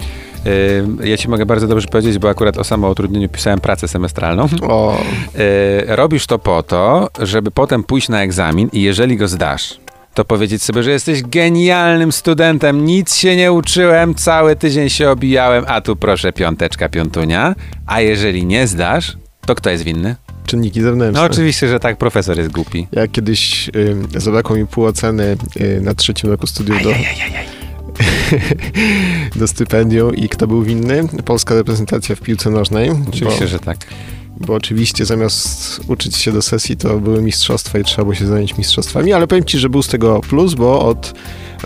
Ja 1.04 1.16
ci 1.16 1.28
mogę 1.28 1.46
bardzo 1.46 1.66
dobrze 1.68 1.88
powiedzieć, 1.88 2.18
bo 2.18 2.28
akurat 2.28 2.58
o 2.58 2.64
samoutrudnieniu 2.64 3.28
pisałem 3.28 3.60
pracę 3.60 3.88
semestralną. 3.88 4.48
O, 4.62 4.98
robisz 5.86 6.26
to 6.26 6.38
po 6.38 6.62
to, 6.62 7.08
żeby 7.22 7.50
potem 7.50 7.84
pójść 7.84 8.08
na 8.08 8.22
egzamin 8.22 8.68
i 8.72 8.82
jeżeli 8.82 9.16
go 9.16 9.28
zdasz, 9.28 9.76
to 10.14 10.24
powiedzieć 10.24 10.62
sobie, 10.62 10.82
że 10.82 10.90
jesteś 10.90 11.22
genialnym 11.22 12.12
studentem, 12.12 12.84
nic 12.84 13.14
się 13.14 13.36
nie 13.36 13.52
uczyłem, 13.52 14.14
cały 14.14 14.56
tydzień 14.56 14.88
się 14.88 15.10
obijałem, 15.10 15.64
a 15.68 15.80
tu 15.80 15.96
proszę 15.96 16.32
piąteczka, 16.32 16.88
piątunia. 16.88 17.54
A 17.86 18.00
jeżeli 18.00 18.46
nie 18.46 18.66
zdasz, 18.66 19.16
to 19.46 19.54
kto 19.54 19.70
jest 19.70 19.84
winny? 19.84 20.16
Czynniki 20.46 20.82
zewnętrzne. 20.82 21.20
No 21.20 21.26
oczywiście, 21.26 21.68
że 21.68 21.80
tak, 21.80 21.96
profesor 21.96 22.38
jest 22.38 22.52
głupi. 22.52 22.86
Ja 22.92 23.08
kiedyś 23.08 23.68
y, 23.68 24.20
zabrakło 24.20 24.56
mi 24.56 24.66
pół 24.66 24.84
oceny 24.84 25.36
y, 25.60 25.80
na 25.80 25.94
trzecim 25.94 26.30
roku 26.30 26.46
studiów 26.46 26.82
do, 26.82 26.90
do 29.40 29.48
stypendium 29.48 30.16
i 30.16 30.28
kto 30.28 30.46
był 30.46 30.62
winny? 30.62 31.08
Polska 31.24 31.54
reprezentacja 31.54 32.16
w 32.16 32.20
piłce 32.20 32.50
nożnej. 32.50 32.90
Oczywiście, 33.08 33.40
bo, 33.40 33.46
że 33.46 33.58
tak. 33.58 33.78
Bo 34.40 34.54
oczywiście 34.54 35.04
zamiast 35.04 35.80
uczyć 35.88 36.16
się 36.16 36.32
do 36.32 36.42
sesji, 36.42 36.76
to 36.76 36.98
były 36.98 37.22
mistrzostwa 37.22 37.78
i 37.78 37.84
trzeba 37.84 38.02
było 38.02 38.14
się 38.14 38.26
zająć 38.26 38.58
mistrzostwami, 38.58 39.12
ale 39.12 39.26
powiem 39.26 39.44
Ci, 39.44 39.58
że 39.58 39.68
był 39.68 39.82
z 39.82 39.88
tego 39.88 40.20
plus, 40.20 40.54
bo 40.54 40.86
od 40.86 41.14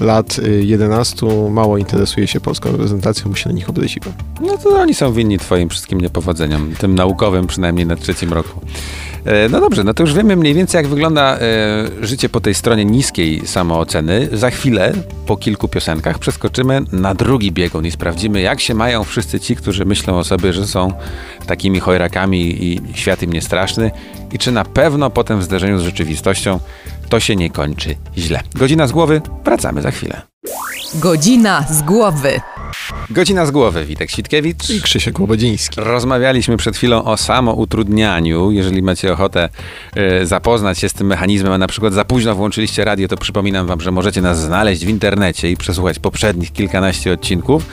lat 0.00 0.38
y, 0.38 0.64
11 0.64 1.26
mało 1.50 1.78
interesuje 1.78 2.26
się 2.26 2.40
polską 2.40 2.72
reprezentacją, 2.72 3.30
bo 3.30 3.36
się 3.36 3.48
na 3.48 3.54
nich 3.54 3.70
obraziłem. 3.70 4.12
No 4.40 4.58
to 4.58 4.70
oni 4.80 4.94
są 4.94 5.12
winni 5.12 5.38
twoim 5.38 5.68
wszystkim 5.68 6.00
niepowodzeniom, 6.00 6.72
tym 6.78 6.94
naukowym 6.94 7.46
przynajmniej 7.46 7.86
na 7.86 7.96
trzecim 7.96 8.32
roku. 8.32 8.60
E, 9.24 9.48
No 9.48 9.60
dobrze, 9.60 9.84
no 9.84 9.94
to 9.94 10.02
już 10.02 10.14
wiemy 10.14 10.36
mniej 10.36 10.54
więcej 10.54 10.78
jak 10.78 10.86
wygląda 10.88 11.36
e, 11.38 11.38
życie 12.06 12.28
po 12.28 12.40
tej 12.40 12.54
stronie 12.54 12.84
niskiej 12.84 13.46
samooceny. 13.46 14.28
Za 14.32 14.50
chwilę, 14.50 14.92
po 15.26 15.36
kilku 15.36 15.68
piosenkach, 15.68 16.18
przeskoczymy 16.18 16.80
na 16.92 17.14
drugi 17.14 17.52
biegun 17.52 17.86
i 17.86 17.90
sprawdzimy 17.90 18.40
jak 18.40 18.60
się 18.60 18.74
mają 18.74 19.04
wszyscy 19.04 19.40
ci, 19.40 19.56
którzy 19.56 19.84
myślą 19.84 20.18
o 20.18 20.24
sobie, 20.24 20.52
że 20.52 20.66
są 20.66 20.92
takimi 21.46 21.80
chojrakami 21.80 22.64
i 22.64 22.80
świat 22.94 23.22
im 23.22 23.32
nie 23.32 23.42
straszny 23.42 23.90
i 24.32 24.38
czy 24.38 24.52
na 24.52 24.64
pewno 24.64 25.10
potem 25.10 25.40
w 25.40 25.44
zderzeniu 25.44 25.78
z 25.78 25.82
rzeczywistością 25.82 26.60
to 27.08 27.20
się 27.20 27.36
nie 27.36 27.50
kończy 27.50 27.94
źle. 28.18 28.40
Godzina 28.54 28.86
z 28.86 28.92
głowy, 28.92 29.22
wracamy 29.44 29.82
za 29.82 29.90
chwilę. 29.90 30.22
Godzina 30.94 31.64
z 31.70 31.82
głowy. 31.82 32.40
Godzina 33.10 33.46
z 33.46 33.50
głowy, 33.50 33.84
Witek 33.84 34.10
Sitkiewicz. 34.10 34.70
I 34.70 34.82
Krzysiek 34.82 35.20
Łobodziński. 35.20 35.80
Rozmawialiśmy 35.80 36.56
przed 36.56 36.76
chwilą 36.76 37.04
o 37.04 37.16
samoutrudnianiu. 37.16 38.50
Jeżeli 38.50 38.82
macie 38.82 39.12
ochotę 39.12 39.48
e, 39.96 40.26
zapoznać 40.26 40.78
się 40.78 40.88
z 40.88 40.92
tym 40.92 41.06
mechanizmem, 41.06 41.52
a 41.52 41.58
na 41.58 41.66
przykład 41.66 41.92
za 41.92 42.04
późno 42.04 42.34
włączyliście 42.34 42.84
radio, 42.84 43.08
to 43.08 43.16
przypominam 43.16 43.66
wam, 43.66 43.80
że 43.80 43.90
możecie 43.90 44.22
nas 44.22 44.40
znaleźć 44.40 44.84
w 44.84 44.88
internecie 44.88 45.50
i 45.50 45.56
przesłuchać 45.56 45.98
poprzednich 45.98 46.52
kilkanaście 46.52 47.12
odcinków. 47.12 47.66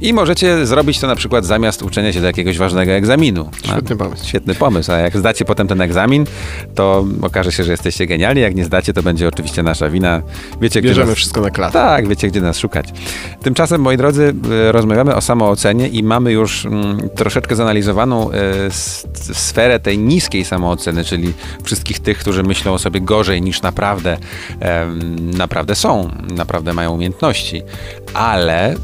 I 0.00 0.12
możecie 0.12 0.66
zrobić 0.66 0.98
to 0.98 1.06
na 1.06 1.16
przykład 1.16 1.44
zamiast 1.44 1.82
uczenia 1.82 2.12
się 2.12 2.20
do 2.20 2.26
jakiegoś 2.26 2.58
ważnego 2.58 2.92
egzaminu. 2.92 3.50
Świetny 3.64 3.96
pomysł. 3.96 4.26
Świetny 4.26 4.54
pomysł, 4.54 4.92
a 4.92 4.96
jak 4.96 5.16
zdacie 5.16 5.44
potem 5.44 5.68
ten 5.68 5.80
egzamin, 5.80 6.26
to 6.74 7.04
okaże 7.22 7.52
się, 7.52 7.64
że 7.64 7.70
jesteście 7.70 8.06
genialni. 8.06 8.40
Jak 8.40 8.54
nie 8.54 8.64
zdacie, 8.64 8.92
to 8.92 9.02
będzie 9.02 9.28
oczywiście 9.28 9.62
nasza 9.62 9.90
wina. 9.90 10.22
Wiecie, 10.60 10.80
gdzie 10.80 10.88
Bierzemy 10.88 11.06
nas... 11.06 11.16
wszystko 11.16 11.40
na 11.40 11.50
klatę. 11.50 11.72
Tak, 11.72 12.08
wiecie, 12.08 12.28
gdzie 12.28 12.40
nas 12.40 12.58
szukać. 12.58 12.88
Tymczasem, 13.42 13.80
moi 13.80 13.96
drodzy, 13.96 14.32
rozmawiamy 14.70 15.14
o 15.14 15.20
samoocenie 15.20 15.88
i 15.88 16.02
mamy 16.02 16.32
już 16.32 16.66
mm, 16.66 17.08
troszeczkę 17.14 17.56
zanalizowaną 17.56 18.30
s- 18.66 19.06
sferę 19.32 19.80
tej 19.80 19.98
niskiej 19.98 20.44
samooceny, 20.44 21.04
czyli 21.04 21.32
wszystkich 21.64 22.00
tych, 22.00 22.18
którzy 22.18 22.42
myślą 22.42 22.72
o 22.72 22.78
sobie 22.78 23.00
gorzej 23.00 23.42
niż 23.42 23.62
naprawdę, 23.62 24.16
naprawdę 25.36 25.74
są, 25.74 26.10
naprawdę 26.36 26.72
mają 26.72 26.92
umiejętności. 26.92 27.62
Ale 28.14 28.74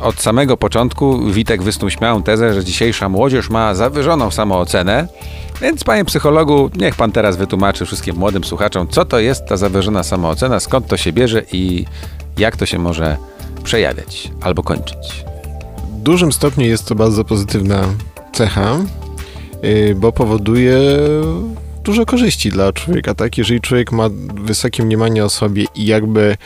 od 0.00 0.20
samego 0.20 0.56
początku 0.56 1.18
Witek 1.32 1.62
wysnuł 1.62 1.90
śmiałą 1.90 2.22
tezę, 2.22 2.54
że 2.54 2.64
dzisiejsza 2.64 3.08
młodzież 3.08 3.50
ma 3.50 3.74
zawyżoną 3.74 4.30
samoocenę. 4.30 5.08
Więc, 5.60 5.84
panie 5.84 6.04
psychologu, 6.04 6.70
niech 6.76 6.94
pan 6.94 7.12
teraz 7.12 7.36
wytłumaczy 7.36 7.86
wszystkim 7.86 8.16
młodym 8.16 8.44
słuchaczom, 8.44 8.88
co 8.88 9.04
to 9.04 9.18
jest 9.18 9.46
ta 9.46 9.56
zawyżona 9.56 10.02
samoocena, 10.02 10.60
skąd 10.60 10.86
to 10.86 10.96
się 10.96 11.12
bierze 11.12 11.42
i 11.52 11.84
jak 12.38 12.56
to 12.56 12.66
się 12.66 12.78
może 12.78 13.16
przejawiać 13.64 14.30
albo 14.40 14.62
kończyć. 14.62 15.24
W 15.98 16.02
dużym 16.02 16.32
stopniu 16.32 16.66
jest 16.66 16.86
to 16.86 16.94
bardzo 16.94 17.24
pozytywna 17.24 17.88
cecha, 18.32 18.78
yy, 19.62 19.94
bo 19.94 20.12
powoduje 20.12 20.78
dużo 21.84 22.06
korzyści 22.06 22.50
dla 22.50 22.72
człowieka, 22.72 23.14
tak? 23.14 23.38
Jeżeli 23.38 23.60
człowiek 23.60 23.92
ma 23.92 24.08
wysokie 24.34 24.82
mniemanie 24.82 25.24
o 25.24 25.30
sobie 25.30 25.64
i 25.74 25.86
jakby 25.86 26.36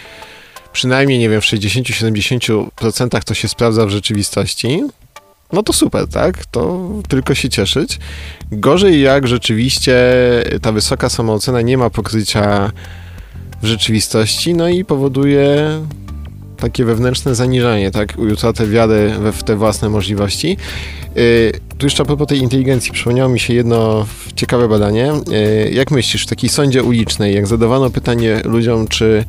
przynajmniej, 0.72 1.18
nie 1.18 1.28
wiem, 1.28 1.40
w 1.40 1.44
60-70% 1.44 3.24
to 3.24 3.34
się 3.34 3.48
sprawdza 3.48 3.86
w 3.86 3.90
rzeczywistości, 3.90 4.82
no 5.52 5.62
to 5.62 5.72
super, 5.72 6.08
tak? 6.08 6.46
To 6.46 6.90
tylko 7.08 7.34
się 7.34 7.48
cieszyć. 7.48 7.98
Gorzej 8.52 9.00
jak 9.00 9.28
rzeczywiście 9.28 9.94
ta 10.62 10.72
wysoka 10.72 11.08
samoocena 11.08 11.60
nie 11.60 11.78
ma 11.78 11.90
pokrycia 11.90 12.72
w 13.62 13.66
rzeczywistości, 13.66 14.54
no 14.54 14.68
i 14.68 14.84
powoduje 14.84 15.80
takie 16.56 16.84
wewnętrzne 16.84 17.34
zaniżanie, 17.34 17.90
tak? 17.90 18.18
Utratę 18.18 18.66
wiary 18.66 19.14
we, 19.20 19.32
w 19.32 19.42
te 19.42 19.56
własne 19.56 19.88
możliwości. 19.88 20.56
Yy, 21.16 21.52
tu 21.78 21.86
jeszcze 21.86 22.02
a 22.02 22.06
propos 22.06 22.28
tej 22.28 22.38
inteligencji, 22.38 22.92
przypomniało 22.92 23.28
mi 23.28 23.40
się 23.40 23.54
jedno 23.54 24.06
ciekawe 24.36 24.68
badanie. 24.68 25.12
Yy, 25.28 25.70
jak 25.70 25.90
myślisz, 25.90 26.22
w 26.22 26.26
takiej 26.26 26.50
sądzie 26.50 26.82
ulicznej, 26.82 27.34
jak 27.34 27.46
zadawano 27.46 27.90
pytanie 27.90 28.40
ludziom, 28.44 28.88
czy 28.88 29.24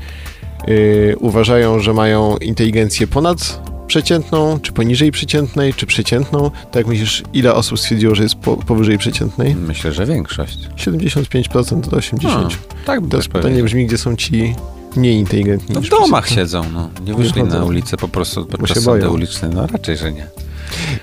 yy, 0.68 1.16
uważają, 1.20 1.80
że 1.80 1.94
mają 1.94 2.38
inteligencję 2.38 3.08
ponad 3.08 3.60
przeciętną, 3.88 4.60
czy 4.60 4.72
poniżej 4.72 5.12
przeciętnej, 5.12 5.74
czy 5.74 5.86
przeciętną, 5.86 6.52
to 6.72 6.80
jak 6.80 6.88
myślisz, 6.88 7.24
ile 7.34 7.54
osób 7.54 7.80
stwierdziło, 7.80 8.16
że 8.16 8.24
jest 8.24 8.36
po, 8.36 8.58
powyżej 8.58 8.98
przeciętnej? 8.98 9.56
Myślę, 9.56 9.92
że 9.92 10.06
większość. 10.06 10.70
75% 10.78 11.82
do 11.82 11.98
80%. 11.98 12.50
tak 12.86 13.00
Teraz 13.00 13.10
też 13.10 13.28
pytanie 13.28 13.64
brzmi, 13.64 13.86
gdzie 13.86 13.98
są 13.98 14.16
ci 14.16 14.56
mniej 14.98 15.16
inteligentni 15.20 15.76
No 15.76 15.82
w 15.82 15.90
domach 15.90 16.30
siedzą, 16.30 16.64
no. 16.74 16.90
Nie 17.06 17.14
wyszli 17.14 17.42
chodzą. 17.42 17.60
na 17.60 17.66
ulicę 17.66 17.98
po 17.98 18.08
prostu 18.08 18.46
podczas 18.46 18.78
się 18.78 18.82
sądy 18.84 19.10
uliczne. 19.10 19.50
No 19.50 19.68
raczej, 19.68 19.98
że 19.98 20.12
nie. 20.14 20.28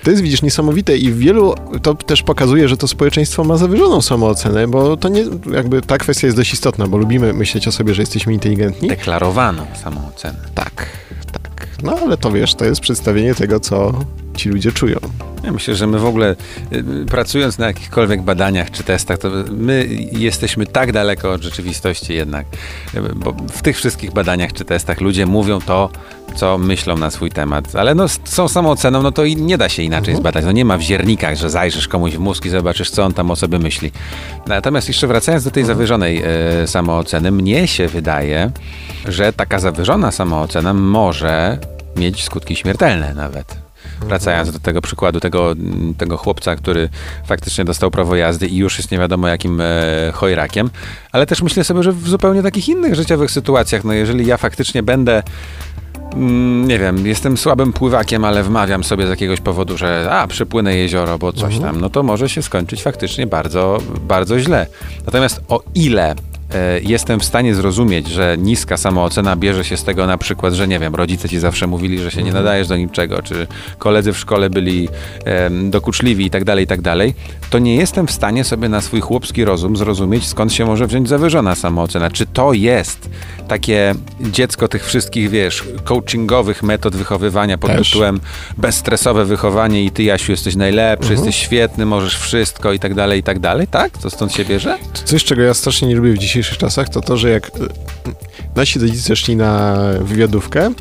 To 0.03 0.11
jest, 0.11 0.23
widzisz, 0.23 0.41
niesamowite 0.41 0.97
i 0.97 1.13
wielu 1.13 1.55
to 1.81 1.93
też 1.95 2.23
pokazuje, 2.23 2.67
że 2.69 2.77
to 2.77 2.87
społeczeństwo 2.87 3.43
ma 3.43 3.57
zawyżoną 3.57 4.01
samoocenę, 4.01 4.67
bo 4.67 4.97
to 4.97 5.09
nie, 5.09 5.25
jakby 5.53 5.81
ta 5.81 5.97
kwestia 5.97 6.27
jest 6.27 6.37
dość 6.37 6.53
istotna, 6.53 6.87
bo 6.87 6.97
lubimy 6.97 7.33
myśleć 7.33 7.67
o 7.67 7.71
sobie, 7.71 7.93
że 7.93 8.01
jesteśmy 8.01 8.33
inteligentni. 8.33 8.89
Deklarowaną 8.89 9.65
samoocenę. 9.83 10.39
Tak, 10.55 10.87
tak. 11.31 11.67
No 11.83 11.97
ale 12.05 12.17
to 12.17 12.31
wiesz, 12.31 12.55
to 12.55 12.65
jest 12.65 12.81
przedstawienie 12.81 13.35
tego, 13.35 13.59
co 13.59 13.93
ci 14.35 14.49
ludzie 14.49 14.71
czują. 14.71 14.99
Ja 15.43 15.51
myślę, 15.51 15.75
że 15.75 15.87
my 15.87 15.99
w 15.99 16.05
ogóle 16.05 16.35
y, 16.73 17.05
pracując 17.05 17.57
na 17.57 17.67
jakichkolwiek 17.67 18.21
badaniach 18.21 18.71
czy 18.71 18.83
testach, 18.83 19.17
to 19.17 19.29
my 19.51 19.87
jesteśmy 20.11 20.65
tak 20.65 20.91
daleko 20.91 21.31
od 21.31 21.41
rzeczywistości 21.41 22.13
jednak, 22.13 22.45
y, 22.95 23.01
bo 23.15 23.33
w 23.51 23.61
tych 23.61 23.77
wszystkich 23.77 24.11
badaniach 24.11 24.53
czy 24.53 24.65
testach 24.65 25.01
ludzie 25.01 25.25
mówią 25.25 25.61
to, 25.61 25.89
co 26.35 26.57
myślą 26.57 26.97
na 26.97 27.11
swój 27.11 27.31
temat, 27.31 27.75
ale 27.75 27.95
no 27.95 28.07
z 28.07 28.19
tą 28.19 28.47
samooceną, 28.47 29.01
no 29.01 29.11
to 29.11 29.25
i 29.25 29.35
nie 29.35 29.57
da 29.57 29.69
się 29.69 29.83
inaczej 29.83 30.15
zbadać. 30.15 30.45
No 30.45 30.51
nie 30.51 30.65
ma 30.65 30.77
w 30.77 30.81
ziernikach, 30.81 31.35
że 31.35 31.49
zajrzysz 31.49 31.87
komuś 31.87 32.13
w 32.13 32.19
mózg 32.19 32.45
i 32.45 32.49
zobaczysz, 32.49 32.89
co 32.89 33.03
on 33.03 33.13
tam 33.13 33.31
o 33.31 33.35
sobie 33.35 33.59
myśli. 33.59 33.91
Natomiast 34.47 34.87
jeszcze 34.87 35.07
wracając 35.07 35.43
do 35.43 35.51
tej 35.51 35.65
zawyżonej 35.65 36.23
e, 36.25 36.67
samooceny, 36.67 37.31
mnie 37.31 37.67
się 37.67 37.87
wydaje, 37.87 38.51
że 39.05 39.33
taka 39.33 39.59
zawyżona 39.59 40.11
samoocena 40.11 40.73
może 40.73 41.57
mieć 41.95 42.23
skutki 42.23 42.55
śmiertelne 42.55 43.13
nawet. 43.13 43.62
Wracając 44.07 44.51
do 44.51 44.59
tego 44.59 44.81
przykładu 44.81 45.19
tego, 45.19 45.55
tego 45.97 46.17
chłopca, 46.17 46.55
który 46.55 46.89
faktycznie 47.25 47.65
dostał 47.65 47.91
prawo 47.91 48.15
jazdy 48.15 48.47
i 48.47 48.57
już 48.57 48.77
jest 48.77 48.91
nie 48.91 48.99
wiadomo 48.99 49.27
jakim 49.27 49.61
e, 49.61 49.65
chojrakiem, 50.13 50.69
ale 51.11 51.25
też 51.25 51.41
myślę 51.41 51.63
sobie, 51.63 51.83
że 51.83 51.91
w 51.91 52.09
zupełnie 52.09 52.43
takich 52.43 52.69
innych 52.69 52.95
życiowych 52.95 53.31
sytuacjach, 53.31 53.83
no 53.83 53.93
jeżeli 53.93 54.25
ja 54.25 54.37
faktycznie 54.37 54.83
będę 54.83 55.23
mm, 56.13 56.67
nie 56.67 56.79
wiem, 56.79 57.07
jestem 57.07 57.37
słabym 57.37 57.73
pływakiem, 57.73 58.25
ale 58.25 58.43
wmawiam 58.43 58.83
sobie 58.83 59.07
z 59.07 59.09
jakiegoś 59.09 59.41
powodu, 59.41 59.77
że 59.77 60.07
a, 60.11 60.27
przypłynę 60.27 60.75
jezioro, 60.75 61.17
bo 61.17 61.33
coś 61.33 61.59
tam, 61.59 61.81
no 61.81 61.89
to 61.89 62.03
może 62.03 62.29
się 62.29 62.41
skończyć 62.41 62.83
faktycznie 62.83 63.27
bardzo, 63.27 63.77
bardzo 64.01 64.39
źle. 64.39 64.67
Natomiast 65.05 65.41
o 65.47 65.63
ile 65.75 66.15
jestem 66.83 67.19
w 67.19 67.25
stanie 67.25 67.55
zrozumieć, 67.55 68.07
że 68.07 68.37
niska 68.39 68.77
samoocena 68.77 69.35
bierze 69.35 69.63
się 69.65 69.77
z 69.77 69.83
tego 69.83 70.07
na 70.07 70.17
przykład, 70.17 70.53
że 70.53 70.67
nie 70.67 70.79
wiem, 70.79 70.95
rodzice 70.95 71.29
ci 71.29 71.39
zawsze 71.39 71.67
mówili, 71.67 71.99
że 71.99 72.11
się 72.11 72.17
nie 72.23 72.27
Mhm. 72.27 72.43
nadajesz 72.45 72.67
do 72.67 72.77
niczego, 72.77 73.21
czy 73.23 73.47
koledzy 73.77 74.13
w 74.13 74.17
szkole 74.17 74.49
byli 74.49 74.89
dokuczliwi 75.63 76.25
i 76.25 76.29
tak 76.29 76.43
dalej, 76.43 76.63
i 76.63 76.67
tak 76.67 76.81
dalej, 76.81 77.13
to 77.49 77.59
nie 77.59 77.75
jestem 77.75 78.07
w 78.07 78.11
stanie 78.11 78.43
sobie 78.43 78.69
na 78.69 78.81
swój 78.81 79.01
chłopski 79.01 79.45
rozum 79.45 79.77
zrozumieć, 79.77 80.27
skąd 80.27 80.53
się 80.53 80.65
może 80.65 80.87
wziąć 80.87 81.09
zawyżona 81.09 81.55
samoocena. 81.55 82.11
Czy 82.11 82.25
to 82.25 82.53
jest 82.53 83.09
takie 83.47 83.95
dziecko 84.21 84.67
tych 84.67 84.85
wszystkich, 84.85 85.29
wiesz, 85.29 85.63
coachingowych 85.83 86.63
metod 86.63 86.95
wychowywania 86.95 87.57
pod 87.57 87.71
Też. 87.71 87.87
tytułem 87.89 88.19
bezstresowe 88.57 89.25
wychowanie 89.25 89.83
i 89.85 89.91
ty, 89.91 90.03
Jasiu, 90.03 90.31
jesteś 90.31 90.55
najlepszy, 90.55 91.09
Mhm. 91.13 91.25
jesteś 91.27 91.43
świetny, 91.45 91.85
możesz 91.85 92.17
wszystko 92.17 92.73
i 92.73 92.79
tak 92.79 92.93
dalej, 92.93 93.19
i 93.19 93.23
tak 93.23 93.39
dalej, 93.39 93.67
tak? 93.67 93.97
To 93.97 94.09
stąd 94.09 94.33
się 94.33 94.45
bierze? 94.45 94.77
Coś, 95.05 95.23
czego 95.23 95.41
ja 95.41 95.53
strasznie 95.53 95.87
nie 95.87 95.95
lubię 95.95 96.13
w 96.13 96.17
dzisiejszych 96.43 96.57
czasach, 96.57 96.89
to 96.89 97.01
to, 97.01 97.17
że 97.17 97.29
jak 97.29 97.47
e, 97.47 97.49
nasi 98.55 98.79
rodzice 98.79 99.15
szli 99.15 99.35
na 99.35 99.77
wywiadówkę, 100.01 100.71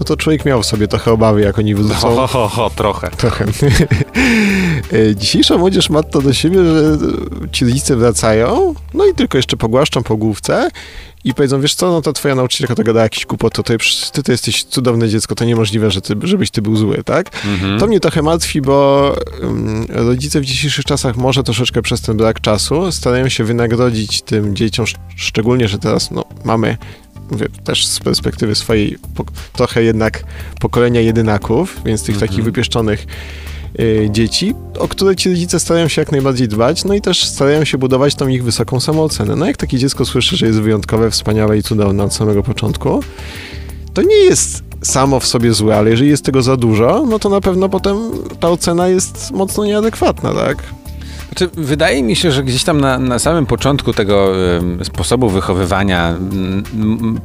no 0.00 0.04
to 0.04 0.16
człowiek 0.16 0.44
miał 0.44 0.62
w 0.62 0.66
sobie 0.66 0.88
trochę 0.88 1.12
obawy, 1.12 1.40
jak 1.40 1.58
oni 1.58 1.74
wrócą. 1.74 1.94
Ho, 2.16 2.26
ho, 2.26 2.48
ho, 2.48 2.70
trochę. 2.76 3.10
Trochę. 3.10 3.44
E, 4.92 5.16
Dzisiejsza 5.16 5.58
młodzież 5.58 5.90
ma 5.90 6.02
to 6.02 6.22
do 6.22 6.32
siebie, 6.32 6.58
że 6.64 6.98
ci 7.52 7.64
rodzice 7.64 7.96
wracają, 7.96 8.74
no 8.94 9.06
i 9.06 9.14
tylko 9.14 9.38
jeszcze 9.38 9.56
pogłaszczą 9.56 10.02
po 10.02 10.16
główce 10.16 10.70
i 11.24 11.34
powiedzą, 11.34 11.60
wiesz 11.60 11.74
co, 11.74 11.90
no 11.90 12.02
to 12.02 12.12
twoja 12.12 12.34
nauczycielka 12.34 12.74
to 12.74 12.82
gada 12.82 13.02
jakiś 13.02 13.26
głupot, 13.26 13.54
to 13.54 13.62
ty, 13.62 13.76
ty 14.12 14.22
to 14.22 14.32
jesteś 14.32 14.64
cudowne 14.64 15.08
dziecko, 15.08 15.34
to 15.34 15.44
niemożliwe, 15.44 15.90
że 15.90 16.00
ty, 16.00 16.14
żebyś 16.22 16.50
ty 16.50 16.62
był 16.62 16.76
zły, 16.76 17.02
tak? 17.04 17.30
Mhm. 17.46 17.80
To 17.80 17.86
mnie 17.86 18.00
trochę 18.00 18.22
martwi, 18.22 18.60
bo 18.60 19.14
um, 19.42 19.86
rodzice 19.88 20.40
w 20.40 20.44
dzisiejszych 20.44 20.84
czasach 20.84 21.16
może 21.16 21.42
troszeczkę 21.44 21.82
przez 21.82 22.00
ten 22.00 22.16
brak 22.16 22.40
czasu 22.40 22.92
starają 22.92 23.28
się 23.28 23.44
wynagrodzić 23.44 24.22
tym 24.22 24.56
dzieciom, 24.56 24.84
sz- 24.84 25.00
szczególnie, 25.16 25.68
że 25.68 25.78
teraz 25.78 26.10
no, 26.10 26.24
mamy 26.44 26.76
mówię, 27.30 27.48
też 27.64 27.86
z 27.86 28.00
perspektywy 28.00 28.54
swojej 28.54 28.98
po, 29.14 29.24
trochę 29.52 29.82
jednak 29.82 30.24
pokolenia 30.60 31.00
jedynaków, 31.00 31.80
więc 31.84 32.02
tych 32.02 32.18
takich 32.18 32.44
wypieszczonych 32.44 33.06
y, 33.80 34.08
dzieci, 34.10 34.54
o 34.78 34.88
które 34.88 35.16
ci 35.16 35.30
rodzice 35.30 35.60
starają 35.60 35.88
się 35.88 36.02
jak 36.02 36.12
najbardziej 36.12 36.48
dbać, 36.48 36.84
no 36.84 36.94
i 36.94 37.00
też 37.00 37.24
starają 37.24 37.64
się 37.64 37.78
budować 37.78 38.14
tą 38.14 38.28
ich 38.28 38.44
wysoką 38.44 38.80
samoocenę. 38.80 39.36
No 39.36 39.46
jak 39.46 39.56
takie 39.56 39.78
dziecko 39.78 40.04
słyszy, 40.04 40.36
że 40.36 40.46
jest 40.46 40.60
wyjątkowe, 40.60 41.10
wspaniałe 41.10 41.58
i 41.58 41.62
cudowne 41.62 42.04
od 42.04 42.14
samego 42.14 42.42
początku, 42.42 43.02
to 43.94 44.02
nie 44.02 44.16
jest 44.16 44.62
samo 44.82 45.20
w 45.20 45.26
sobie 45.26 45.52
złe, 45.52 45.76
ale 45.76 45.90
jeżeli 45.90 46.10
jest 46.10 46.24
tego 46.24 46.42
za 46.42 46.56
dużo, 46.56 47.06
no 47.08 47.18
to 47.18 47.28
na 47.28 47.40
pewno 47.40 47.68
potem 47.68 47.96
ta 48.40 48.48
ocena 48.48 48.88
jest 48.88 49.30
mocno 49.30 49.64
nieadekwatna, 49.64 50.34
tak? 50.34 50.62
Znaczy, 51.30 51.50
wydaje 51.56 52.02
mi 52.02 52.16
się, 52.16 52.30
że 52.30 52.42
gdzieś 52.42 52.64
tam 52.64 52.80
na, 52.80 52.98
na 52.98 53.18
samym 53.18 53.46
początku 53.46 53.92
tego 53.92 54.32
em, 54.56 54.84
sposobu 54.84 55.28
wychowywania, 55.28 56.08
m, 56.08 56.62
m, 56.74 57.20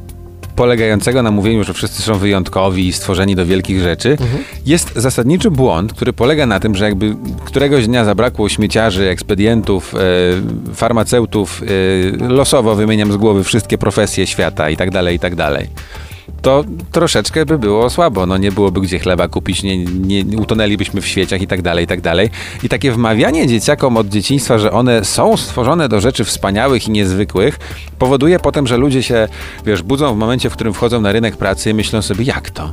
polegającego 0.56 1.22
na 1.22 1.30
mówieniu, 1.30 1.64
że 1.64 1.74
wszyscy 1.74 2.02
są 2.02 2.14
wyjątkowi 2.14 2.86
i 2.86 2.92
stworzeni 2.92 3.36
do 3.36 3.46
wielkich 3.46 3.80
rzeczy, 3.80 4.18
jest 4.66 4.92
zasadniczy 4.96 5.50
błąd, 5.50 5.92
który 5.92 6.12
polega 6.12 6.46
na 6.46 6.60
tym, 6.60 6.74
że 6.74 6.84
jakby 6.84 7.16
któregoś 7.44 7.86
dnia 7.86 8.04
zabrakło 8.04 8.48
śmieciarzy, 8.48 9.08
ekspedientów, 9.08 9.94
e, 9.94 9.98
farmaceutów, 10.74 11.62
e, 12.22 12.28
losowo 12.28 12.74
wymieniam 12.74 13.12
z 13.12 13.16
głowy 13.16 13.44
wszystkie 13.44 13.78
profesje 13.78 14.26
świata 14.26 14.70
i 14.70 14.76
tak 14.76 14.90
dalej, 14.90 15.16
i 15.16 15.18
tak 15.18 15.34
dalej. 15.34 15.68
To 16.42 16.64
troszeczkę 16.92 17.46
by 17.46 17.58
było 17.58 17.90
słabo, 17.90 18.26
no 18.26 18.36
nie 18.36 18.52
byłoby 18.52 18.80
gdzie 18.80 18.98
chleba 18.98 19.28
kupić, 19.28 19.62
nie, 19.62 19.84
nie 20.24 20.38
utonęlibyśmy 20.38 21.00
w 21.00 21.06
świeciach 21.06 21.40
i 21.40 21.46
tak 21.46 21.62
dalej, 21.62 21.84
i 21.84 21.86
tak 21.86 22.00
dalej. 22.00 22.30
I 22.62 22.68
takie 22.68 22.92
wmawianie 22.92 23.46
dzieciakom 23.46 23.96
od 23.96 24.08
dzieciństwa, 24.08 24.58
że 24.58 24.72
one 24.72 25.04
są 25.04 25.36
stworzone 25.36 25.88
do 25.88 26.00
rzeczy 26.00 26.24
wspaniałych 26.24 26.88
i 26.88 26.90
niezwykłych, 26.90 27.58
powoduje 27.98 28.38
potem, 28.38 28.66
że 28.66 28.76
ludzie 28.76 29.02
się, 29.02 29.28
wiesz, 29.66 29.82
budzą 29.82 30.14
w 30.14 30.18
momencie, 30.18 30.50
w 30.50 30.52
którym 30.52 30.74
wchodzą 30.74 31.00
na 31.00 31.12
rynek 31.12 31.36
pracy 31.36 31.70
i 31.70 31.74
myślą 31.74 32.02
sobie, 32.02 32.24
jak 32.24 32.50
to? 32.50 32.72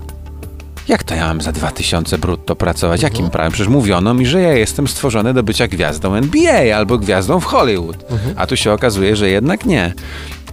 Jak 0.87 1.03
to 1.03 1.15
ja 1.15 1.27
mam 1.27 1.41
za 1.41 1.51
2000 1.51 2.17
brutto 2.17 2.55
pracować? 2.55 3.01
Jakim 3.01 3.29
prawem? 3.29 3.51
Przecież 3.51 3.67
mówiono 3.67 4.13
mi, 4.13 4.25
że 4.25 4.41
ja 4.41 4.53
jestem 4.53 4.87
stworzony 4.87 5.33
do 5.33 5.43
bycia 5.43 5.67
gwiazdą 5.67 6.15
NBA 6.15 6.75
albo 6.77 6.97
gwiazdą 6.97 7.39
w 7.39 7.45
Hollywood. 7.45 7.97
A 8.35 8.47
tu 8.47 8.57
się 8.57 8.71
okazuje, 8.71 9.15
że 9.15 9.29
jednak 9.29 9.65
nie. 9.65 9.93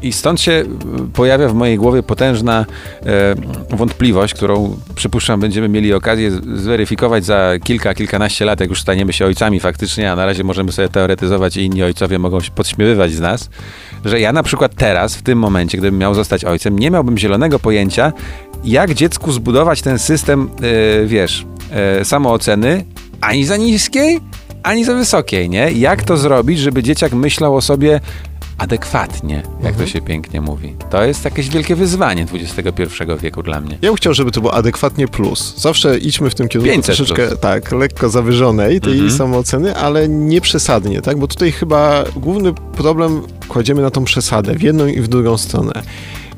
I 0.02 0.12
stąd 0.12 0.40
się 0.40 0.64
pojawia 1.12 1.48
w 1.48 1.54
mojej 1.54 1.76
głowie 1.76 2.02
potężna 2.02 2.66
e, 3.70 3.76
wątpliwość, 3.76 4.34
którą 4.34 4.76
przypuszczam 4.94 5.40
będziemy 5.40 5.68
mieli 5.68 5.94
okazję 5.94 6.30
zweryfikować 6.54 7.24
za 7.24 7.52
kilka, 7.64 7.94
kilkanaście 7.94 8.44
lat, 8.44 8.60
jak 8.60 8.70
już 8.70 8.80
staniemy 8.80 9.12
się 9.12 9.26
ojcami 9.26 9.60
faktycznie, 9.60 10.12
a 10.12 10.16
na 10.16 10.26
razie 10.26 10.44
możemy 10.44 10.72
sobie 10.72 10.88
teoretyzować 10.88 11.56
i 11.56 11.64
inni 11.64 11.82
ojcowie 11.82 12.18
mogą 12.18 12.40
się 12.40 12.50
podśmiewywać 12.50 13.12
z 13.12 13.20
nas, 13.20 13.50
że 14.04 14.20
ja 14.20 14.32
na 14.32 14.42
przykład 14.42 14.74
teraz, 14.74 15.16
w 15.16 15.22
tym 15.22 15.38
momencie, 15.38 15.78
gdybym 15.78 15.98
miał 15.98 16.14
zostać 16.14 16.44
ojcem, 16.44 16.78
nie 16.78 16.90
miałbym 16.90 17.18
zielonego 17.18 17.58
pojęcia, 17.58 18.12
jak 18.64 18.94
dziecku 18.94 19.32
zbudować 19.32 19.82
ten 19.82 19.98
system, 19.98 20.50
e, 21.02 21.06
wiesz, 21.06 21.46
e, 21.70 22.04
samooceny, 22.04 22.84
ani 23.20 23.44
za 23.44 23.56
niskiej, 23.56 24.20
ani 24.62 24.84
za 24.84 24.94
wysokiej, 24.94 25.50
nie? 25.50 25.72
Jak 25.72 26.02
to 26.02 26.16
zrobić, 26.16 26.58
żeby 26.58 26.82
dzieciak 26.82 27.12
myślał 27.12 27.56
o 27.56 27.60
sobie 27.60 28.00
adekwatnie, 28.60 29.42
jak 29.62 29.74
to 29.76 29.86
się 29.86 30.00
pięknie 30.00 30.40
mówi. 30.40 30.74
To 30.90 31.04
jest 31.04 31.24
jakieś 31.24 31.48
wielkie 31.48 31.76
wyzwanie 31.76 32.26
XXI 32.34 32.82
wieku 33.20 33.42
dla 33.42 33.60
mnie. 33.60 33.78
Ja 33.82 33.88
bym 33.88 33.96
chciał, 33.96 34.14
żeby 34.14 34.30
to 34.30 34.40
było 34.40 34.54
adekwatnie 34.54 35.08
plus. 35.08 35.54
Zawsze 35.58 35.98
idźmy 35.98 36.30
w 36.30 36.34
tym 36.34 36.48
kierunku 36.48 36.72
500 36.74 36.96
troszeczkę, 36.96 37.26
plus. 37.28 37.40
tak, 37.40 37.72
lekko 37.72 38.08
zawyżonej 38.08 38.80
tej 38.80 38.92
Mhm. 38.92 39.10
samooceny, 39.10 39.76
ale 39.76 40.08
nie 40.08 40.40
przesadnie, 40.40 41.02
tak? 41.02 41.18
Bo 41.18 41.26
tutaj 41.28 41.52
chyba 41.52 42.04
główny 42.16 42.52
problem 42.54 43.22
kładziemy 43.48 43.82
na 43.82 43.90
tą 43.90 44.04
przesadę, 44.04 44.54
w 44.54 44.62
jedną 44.62 44.86
i 44.86 45.00
w 45.00 45.08
drugą 45.08 45.38
stronę. 45.38 45.72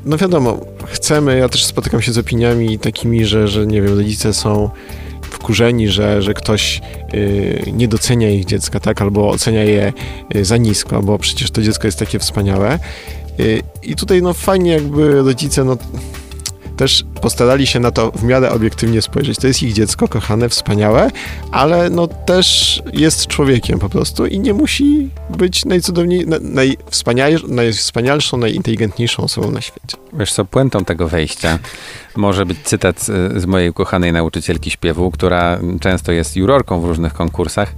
No 0.05 0.17
wiadomo, 0.17 0.57
chcemy, 0.87 1.37
ja 1.37 1.49
też 1.49 1.65
spotykam 1.65 2.01
się 2.01 2.11
z 2.13 2.17
opiniami 2.17 2.79
takimi, 2.79 3.25
że, 3.25 3.47
że 3.47 3.67
nie 3.67 3.81
wiem, 3.81 3.97
rodzice 3.97 4.33
są 4.33 4.69
wkurzeni, 5.33 5.87
że, 5.87 6.21
że 6.21 6.33
ktoś 6.33 6.81
y, 7.13 7.63
nie 7.73 7.87
docenia 7.87 8.29
ich 8.29 8.45
dziecka, 8.45 8.79
tak, 8.79 9.01
albo 9.01 9.29
ocenia 9.29 9.63
je 9.63 9.93
y, 10.35 10.45
za 10.45 10.57
nisko, 10.57 11.01
bo 11.01 11.19
przecież 11.19 11.51
to 11.51 11.61
dziecko 11.61 11.87
jest 11.87 11.99
takie 11.99 12.19
wspaniałe. 12.19 12.79
Y, 13.39 13.61
I 13.83 13.95
tutaj 13.95 14.21
no 14.21 14.33
fajnie 14.33 14.71
jakby 14.71 15.21
rodzice 15.21 15.63
no 15.63 15.77
też 16.77 17.05
postarali 17.21 17.67
się 17.67 17.79
na 17.79 17.91
to 17.91 18.11
w 18.11 18.23
miarę 18.23 18.51
obiektywnie 18.51 19.01
spojrzeć. 19.01 19.37
To 19.37 19.47
jest 19.47 19.63
ich 19.63 19.73
dziecko, 19.73 20.07
kochane, 20.07 20.49
wspaniałe, 20.49 21.11
ale 21.51 21.89
no 21.89 22.07
też 22.07 22.81
jest 22.93 23.27
człowiekiem 23.27 23.79
po 23.79 23.89
prostu 23.89 24.25
i 24.25 24.39
nie 24.39 24.53
musi 24.53 25.09
być 25.37 25.65
najcudowniej, 25.65 26.27
na- 26.27 26.39
najwspanialszą, 27.47 28.37
najinteligentniejszą 28.37 29.23
osobą 29.23 29.51
na 29.51 29.61
świecie. 29.61 29.97
Wiesz 30.13 30.33
co, 30.33 30.45
puentą 30.45 30.85
tego 30.85 31.07
wejścia 31.07 31.59
może 32.15 32.45
być 32.45 32.57
cytat 32.63 32.99
z 33.35 33.45
mojej 33.45 33.69
ukochanej 33.69 34.13
nauczycielki 34.13 34.69
śpiewu, 34.71 35.11
która 35.11 35.59
często 35.79 36.11
jest 36.11 36.35
jurorką 36.35 36.81
w 36.81 36.85
różnych 36.85 37.13
konkursach 37.13 37.73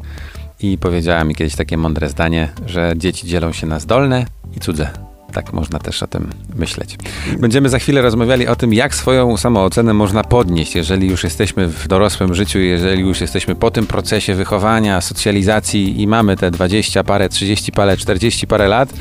i 0.60 0.78
powiedziała 0.78 1.24
mi 1.24 1.36
kiedyś 1.36 1.56
takie 1.56 1.78
mądre 1.78 2.10
zdanie, 2.10 2.50
że 2.66 2.94
dzieci 2.96 3.28
dzielą 3.28 3.54
się 3.54 3.68
na 3.68 3.80
zdolne 3.80 4.26
i 4.58 4.60
cudze. 4.60 4.90
Tak 5.34 5.54
można 5.54 5.80
też 5.80 6.04
o 6.04 6.08
tym 6.08 6.30
myśleć. 6.56 6.98
Będziemy 7.40 7.70
za 7.70 7.80
chwilę 7.80 8.02
rozmawiali 8.02 8.48
o 8.48 8.56
tym, 8.56 8.74
jak 8.74 8.96
swoją 8.96 9.38
samoocenę 9.38 9.94
można 9.94 10.24
podnieść, 10.24 10.76
jeżeli 10.76 11.10
już 11.10 11.24
jesteśmy 11.24 11.68
w 11.68 11.88
dorosłym 11.88 12.36
życiu, 12.36 12.60
jeżeli 12.60 13.02
już 13.02 13.22
jesteśmy 13.22 13.56
po 13.56 13.72
tym 13.72 13.88
procesie 13.88 14.34
wychowania, 14.36 15.02
socjalizacji 15.02 16.02
i 16.02 16.08
mamy 16.08 16.38
te 16.38 16.52
20 16.52 17.04
parę, 17.04 17.30
30 17.30 17.72
parę, 17.72 17.98
40 17.98 18.48
parę 18.48 18.68
lat 18.68 18.94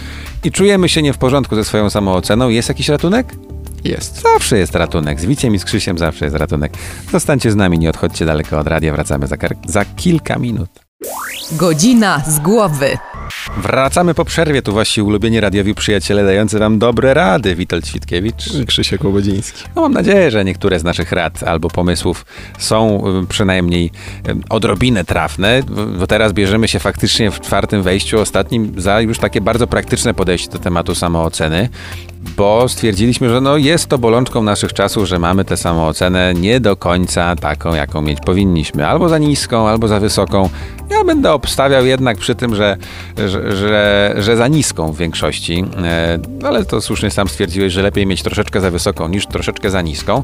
i 0.44 0.52
czujemy 0.52 0.88
się 0.88 1.02
nie 1.02 1.12
w 1.12 1.18
porządku 1.18 1.54
ze 1.56 1.64
swoją 1.64 1.90
samooceną. 1.90 2.48
Jest 2.48 2.68
jakiś 2.68 2.88
ratunek? 2.88 3.34
Jest. 3.84 4.22
Zawsze 4.22 4.58
jest 4.58 4.74
ratunek. 4.74 5.20
Z 5.20 5.24
Wiciem 5.24 5.54
i 5.54 5.58
z 5.58 5.64
Krzysiem 5.64 5.98
zawsze 5.98 6.24
jest 6.24 6.36
ratunek. 6.36 6.72
Zostańcie 7.12 7.50
z 7.50 7.56
nami, 7.56 7.78
nie 7.78 7.90
odchodźcie 7.90 8.26
daleko 8.26 8.58
od 8.58 8.66
radia. 8.66 8.92
Wracamy 8.92 9.26
za, 9.26 9.36
kar- 9.36 9.56
za 9.66 9.84
kilka 9.84 10.38
minut. 10.38 10.70
Godzina 11.52 12.22
z 12.26 12.38
głowy. 12.40 12.98
Wracamy 13.56 14.14
po 14.14 14.24
przerwie. 14.24 14.62
Tu 14.62 14.72
wasi 14.72 15.02
ulubieni 15.02 15.40
radiowi 15.40 15.74
przyjaciele 15.74 16.24
dający 16.24 16.58
wam 16.58 16.78
dobre 16.78 17.14
rady. 17.14 17.54
Witold 17.54 17.88
Świtkiewicz. 17.88 18.44
Krzysiek 18.66 19.04
Łobodziński. 19.04 19.64
No, 19.76 19.82
mam 19.82 19.92
nadzieję, 19.92 20.30
że 20.30 20.44
niektóre 20.44 20.78
z 20.78 20.84
naszych 20.84 21.12
rad 21.12 21.42
albo 21.42 21.68
pomysłów 21.68 22.26
są 22.58 23.04
y, 23.22 23.26
przynajmniej 23.26 23.90
y, 24.28 24.34
odrobinę 24.48 25.04
trafne, 25.04 25.62
bo 25.98 26.06
teraz 26.06 26.32
bierzemy 26.32 26.68
się 26.68 26.78
faktycznie 26.78 27.30
w 27.30 27.40
czwartym 27.40 27.82
wejściu 27.82 28.20
ostatnim 28.20 28.72
za 28.76 29.00
już 29.00 29.18
takie 29.18 29.40
bardzo 29.40 29.66
praktyczne 29.66 30.14
podejście 30.14 30.52
do 30.52 30.58
tematu 30.58 30.94
samooceny, 30.94 31.68
bo 32.36 32.68
stwierdziliśmy, 32.68 33.28
że 33.28 33.40
no 33.40 33.56
jest 33.56 33.86
to 33.86 33.98
bolączką 33.98 34.42
naszych 34.42 34.72
czasów, 34.72 35.08
że 35.08 35.18
mamy 35.18 35.44
tę 35.44 35.56
samoocenę 35.56 36.34
nie 36.34 36.60
do 36.60 36.76
końca 36.76 37.36
taką, 37.36 37.74
jaką 37.74 38.02
mieć 38.02 38.18
powinniśmy. 38.20 38.86
Albo 38.86 39.08
za 39.08 39.18
niską, 39.18 39.68
albo 39.68 39.88
za 39.88 40.00
wysoką. 40.00 40.48
Ja 40.90 41.04
będę 41.04 41.32
obstawiał 41.32 41.86
jednak 41.86 42.18
przy 42.18 42.34
tym, 42.34 42.54
że, 42.54 42.76
że, 43.18 43.56
że, 43.56 44.14
że 44.18 44.36
za 44.36 44.48
niską 44.48 44.92
w 44.92 44.96
większości, 44.96 45.64
e, 45.84 46.18
ale 46.44 46.64
to 46.64 46.80
słusznie 46.80 47.10
sam 47.10 47.28
stwierdziłeś, 47.28 47.72
że 47.72 47.82
lepiej 47.82 48.06
mieć 48.06 48.22
troszeczkę 48.22 48.60
za 48.60 48.70
wysoką 48.70 49.08
niż 49.08 49.26
troszeczkę 49.26 49.70
za 49.70 49.82
niską. 49.82 50.22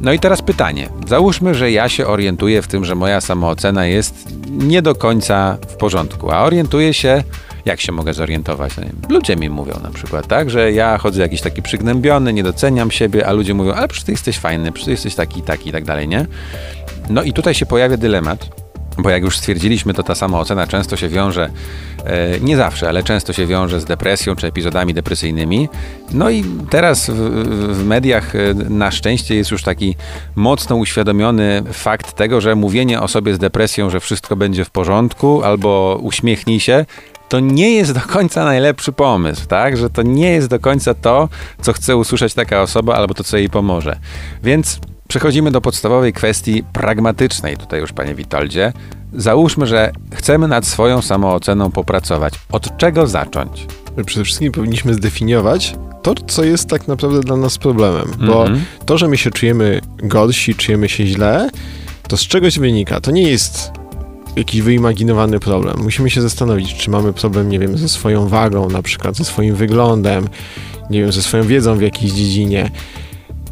No 0.00 0.12
i 0.12 0.18
teraz 0.18 0.42
pytanie. 0.42 0.88
Załóżmy, 1.08 1.54
że 1.54 1.70
ja 1.70 1.88
się 1.88 2.06
orientuję 2.06 2.62
w 2.62 2.66
tym, 2.66 2.84
że 2.84 2.94
moja 2.94 3.20
samoocena 3.20 3.86
jest 3.86 4.28
nie 4.50 4.82
do 4.82 4.94
końca 4.94 5.58
w 5.68 5.76
porządku, 5.76 6.30
a 6.30 6.42
orientuję 6.42 6.94
się 6.94 7.22
Jak 7.64 7.80
się 7.80 7.92
mogę 7.92 8.14
zorientować? 8.14 8.72
No 8.76 8.84
Ludzie 9.08 9.36
mi 9.36 9.50
mówią 9.50 9.74
na 9.82 9.90
przykład, 9.90 10.26
tak, 10.26 10.50
że 10.50 10.72
ja 10.72 10.98
chodzę 10.98 11.20
jakiś 11.22 11.40
taki 11.40 11.62
przygnębiony, 11.62 12.32
nie 12.32 12.42
doceniam 12.42 12.90
siebie, 12.90 13.26
a 13.26 13.32
ludzie 13.32 13.54
mówią, 13.54 13.72
ale 13.72 13.88
przecież 13.88 14.04
ty 14.04 14.12
jesteś 14.12 14.38
fajny, 14.38 14.72
przecież 14.72 14.84
ty 14.84 14.90
jesteś 14.90 15.14
taki, 15.14 15.42
taki 15.42 15.68
i 15.68 15.72
tak 15.72 15.84
dalej, 15.84 16.08
nie? 16.08 16.26
No 17.10 17.22
i 17.22 17.32
tutaj 17.32 17.54
się 17.54 17.66
pojawia 17.66 17.96
dylemat, 17.96 18.48
bo 18.98 19.10
jak 19.10 19.22
już 19.22 19.38
stwierdziliśmy, 19.38 19.94
to 19.94 20.02
ta 20.02 20.14
samoocena 20.14 20.66
często 20.66 20.96
się 20.96 21.08
wiąże, 21.08 21.50
nie 22.40 22.56
zawsze, 22.56 22.88
ale 22.88 23.02
często 23.02 23.32
się 23.32 23.46
wiąże 23.46 23.80
z 23.80 23.84
depresją 23.84 24.36
czy 24.36 24.46
epizodami 24.46 24.94
depresyjnymi. 24.94 25.68
No 26.12 26.30
i 26.30 26.44
teraz 26.70 27.10
w, 27.10 27.14
w 27.74 27.84
mediach 27.84 28.36
e, 28.36 28.54
na 28.54 28.90
szczęście 28.90 29.34
jest 29.34 29.50
już 29.50 29.62
taki 29.62 29.96
mocno 30.36 30.76
uświadomiony 30.76 31.62
fakt 31.72 32.12
tego, 32.12 32.40
że 32.40 32.54
mówienie 32.54 33.00
o 33.00 33.08
sobie 33.08 33.34
z 33.34 33.38
depresją, 33.38 33.90
że 33.90 34.00
wszystko 34.00 34.36
będzie 34.36 34.64
w 34.64 34.70
porządku 34.70 35.42
albo 35.44 35.98
uśmiechnij 36.02 36.60
się, 36.60 36.84
to 37.28 37.40
nie 37.40 37.74
jest 37.74 37.92
do 37.92 38.00
końca 38.00 38.44
najlepszy 38.44 38.92
pomysł, 38.92 39.46
tak? 39.46 39.76
Że 39.76 39.90
to 39.90 40.02
nie 40.02 40.30
jest 40.30 40.48
do 40.48 40.58
końca 40.58 40.94
to, 40.94 41.28
co 41.62 41.72
chce 41.72 41.96
usłyszeć 41.96 42.34
taka 42.34 42.62
osoba 42.62 42.94
albo 42.94 43.14
to, 43.14 43.24
co 43.24 43.36
jej 43.36 43.50
pomoże. 43.50 43.98
Więc 44.42 44.80
Przechodzimy 45.10 45.50
do 45.50 45.60
podstawowej 45.60 46.12
kwestii 46.12 46.62
pragmatycznej, 46.72 47.56
tutaj 47.56 47.80
już 47.80 47.92
panie 47.92 48.14
Witoldzie. 48.14 48.72
Załóżmy, 49.14 49.66
że 49.66 49.92
chcemy 50.14 50.48
nad 50.48 50.66
swoją 50.66 51.02
samooceną 51.02 51.70
popracować. 51.70 52.34
Od 52.52 52.76
czego 52.76 53.06
zacząć? 53.06 53.66
Przede 54.06 54.24
wszystkim 54.24 54.52
powinniśmy 54.52 54.94
zdefiniować 54.94 55.74
to, 56.02 56.14
co 56.26 56.44
jest 56.44 56.68
tak 56.68 56.88
naprawdę 56.88 57.20
dla 57.20 57.36
nas 57.36 57.58
problemem, 57.58 58.04
bo 58.26 58.42
Mhm. 58.42 58.64
to, 58.86 58.98
że 58.98 59.08
my 59.08 59.16
się 59.16 59.30
czujemy 59.30 59.80
gorsi, 59.98 60.54
czujemy 60.54 60.88
się 60.88 61.06
źle, 61.06 61.50
to 62.08 62.16
z 62.16 62.20
czegoś 62.20 62.58
wynika. 62.58 63.00
To 63.00 63.10
nie 63.10 63.22
jest 63.30 63.70
jakiś 64.36 64.62
wyimaginowany 64.62 65.40
problem. 65.40 65.76
Musimy 65.82 66.10
się 66.10 66.22
zastanowić, 66.22 66.74
czy 66.74 66.90
mamy 66.90 67.12
problem, 67.12 67.48
nie 67.48 67.58
wiem, 67.58 67.78
ze 67.78 67.88
swoją 67.88 68.28
wagą, 68.28 68.68
na 68.68 68.82
przykład 68.82 69.16
ze 69.16 69.24
swoim 69.24 69.54
wyglądem, 69.54 70.28
nie 70.90 71.00
wiem, 71.00 71.12
ze 71.12 71.22
swoją 71.22 71.44
wiedzą 71.44 71.76
w 71.76 71.82
jakiejś 71.82 72.12
dziedzinie, 72.12 72.70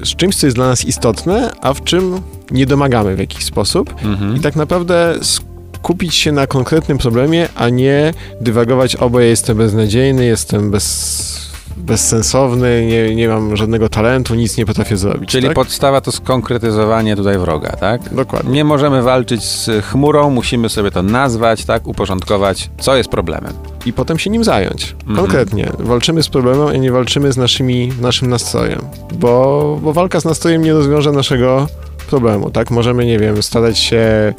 z 0.02 0.16
czymś, 0.16 0.37
co 0.37 0.46
jest 0.46 0.56
dla 0.56 0.68
nas 0.68 0.84
istotne, 0.84 1.50
a 1.61 1.74
w 1.74 1.84
czym 1.84 2.20
nie 2.50 2.66
domagamy 2.66 3.16
w 3.16 3.18
jakiś 3.18 3.44
sposób. 3.44 3.94
Mhm. 4.04 4.37
I 4.37 4.40
tak 4.40 4.56
naprawdę 4.56 5.14
skupić 5.22 6.14
się 6.14 6.32
na 6.32 6.46
konkretnym 6.46 6.98
problemie, 6.98 7.48
a 7.54 7.68
nie 7.68 8.14
dywagować, 8.40 8.96
o 8.96 9.11
bo 9.11 9.20
ja 9.20 9.26
jestem 9.26 9.56
beznadziejny, 9.56 10.24
jestem 10.24 10.70
bez, 10.70 11.48
bezsensowny, 11.76 12.87
nie, 12.87 13.14
nie 13.14 13.28
mam 13.28 13.56
żadnego 13.56 13.88
talentu, 13.88 14.34
nic 14.34 14.56
nie 14.56 14.66
potrafię 14.66 14.96
zrobić. 14.96 15.30
Czyli 15.30 15.46
tak? 15.46 15.54
podstawa 15.54 16.00
to 16.00 16.12
skonkretyzowanie 16.12 17.16
tutaj 17.16 17.38
wroga, 17.38 17.70
tak? 17.70 18.14
Dokładnie. 18.14 18.52
Nie 18.52 18.64
możemy 18.64 19.02
walczyć 19.02 19.44
z 19.44 19.84
chmurą, 19.84 20.30
musimy 20.30 20.68
sobie 20.68 20.90
to 20.90 21.02
nazwać, 21.02 21.64
tak? 21.64 21.87
Uporządkować, 21.87 22.70
co 22.78 22.96
jest 22.96 23.11
problemem. 23.11 23.52
I 23.88 23.92
potem 23.92 24.18
się 24.18 24.31
nim 24.31 24.44
zająć. 24.44 24.94
Mhm. 25.01 25.16
Konkretnie. 25.16 25.72
Walczymy 25.79 26.22
z 26.22 26.29
problemem, 26.29 26.66
a 26.68 26.72
nie 26.72 26.92
walczymy 26.92 27.33
z 27.33 27.37
naszymi, 27.37 27.92
naszym 28.01 28.29
nastrojem. 28.31 28.81
Bo, 29.14 29.79
bo 29.83 29.92
walka 29.92 30.20
z 30.20 30.24
nastrojem 30.24 30.62
nie 30.62 30.72
rozwiąże 30.72 31.12
naszego 31.12 31.66
problemu, 32.11 32.51
tak? 32.51 32.70
Możemy, 32.70 33.07
nie 33.07 33.18
wiem, 33.18 33.42
starać 33.42 33.79
się 33.79 34.35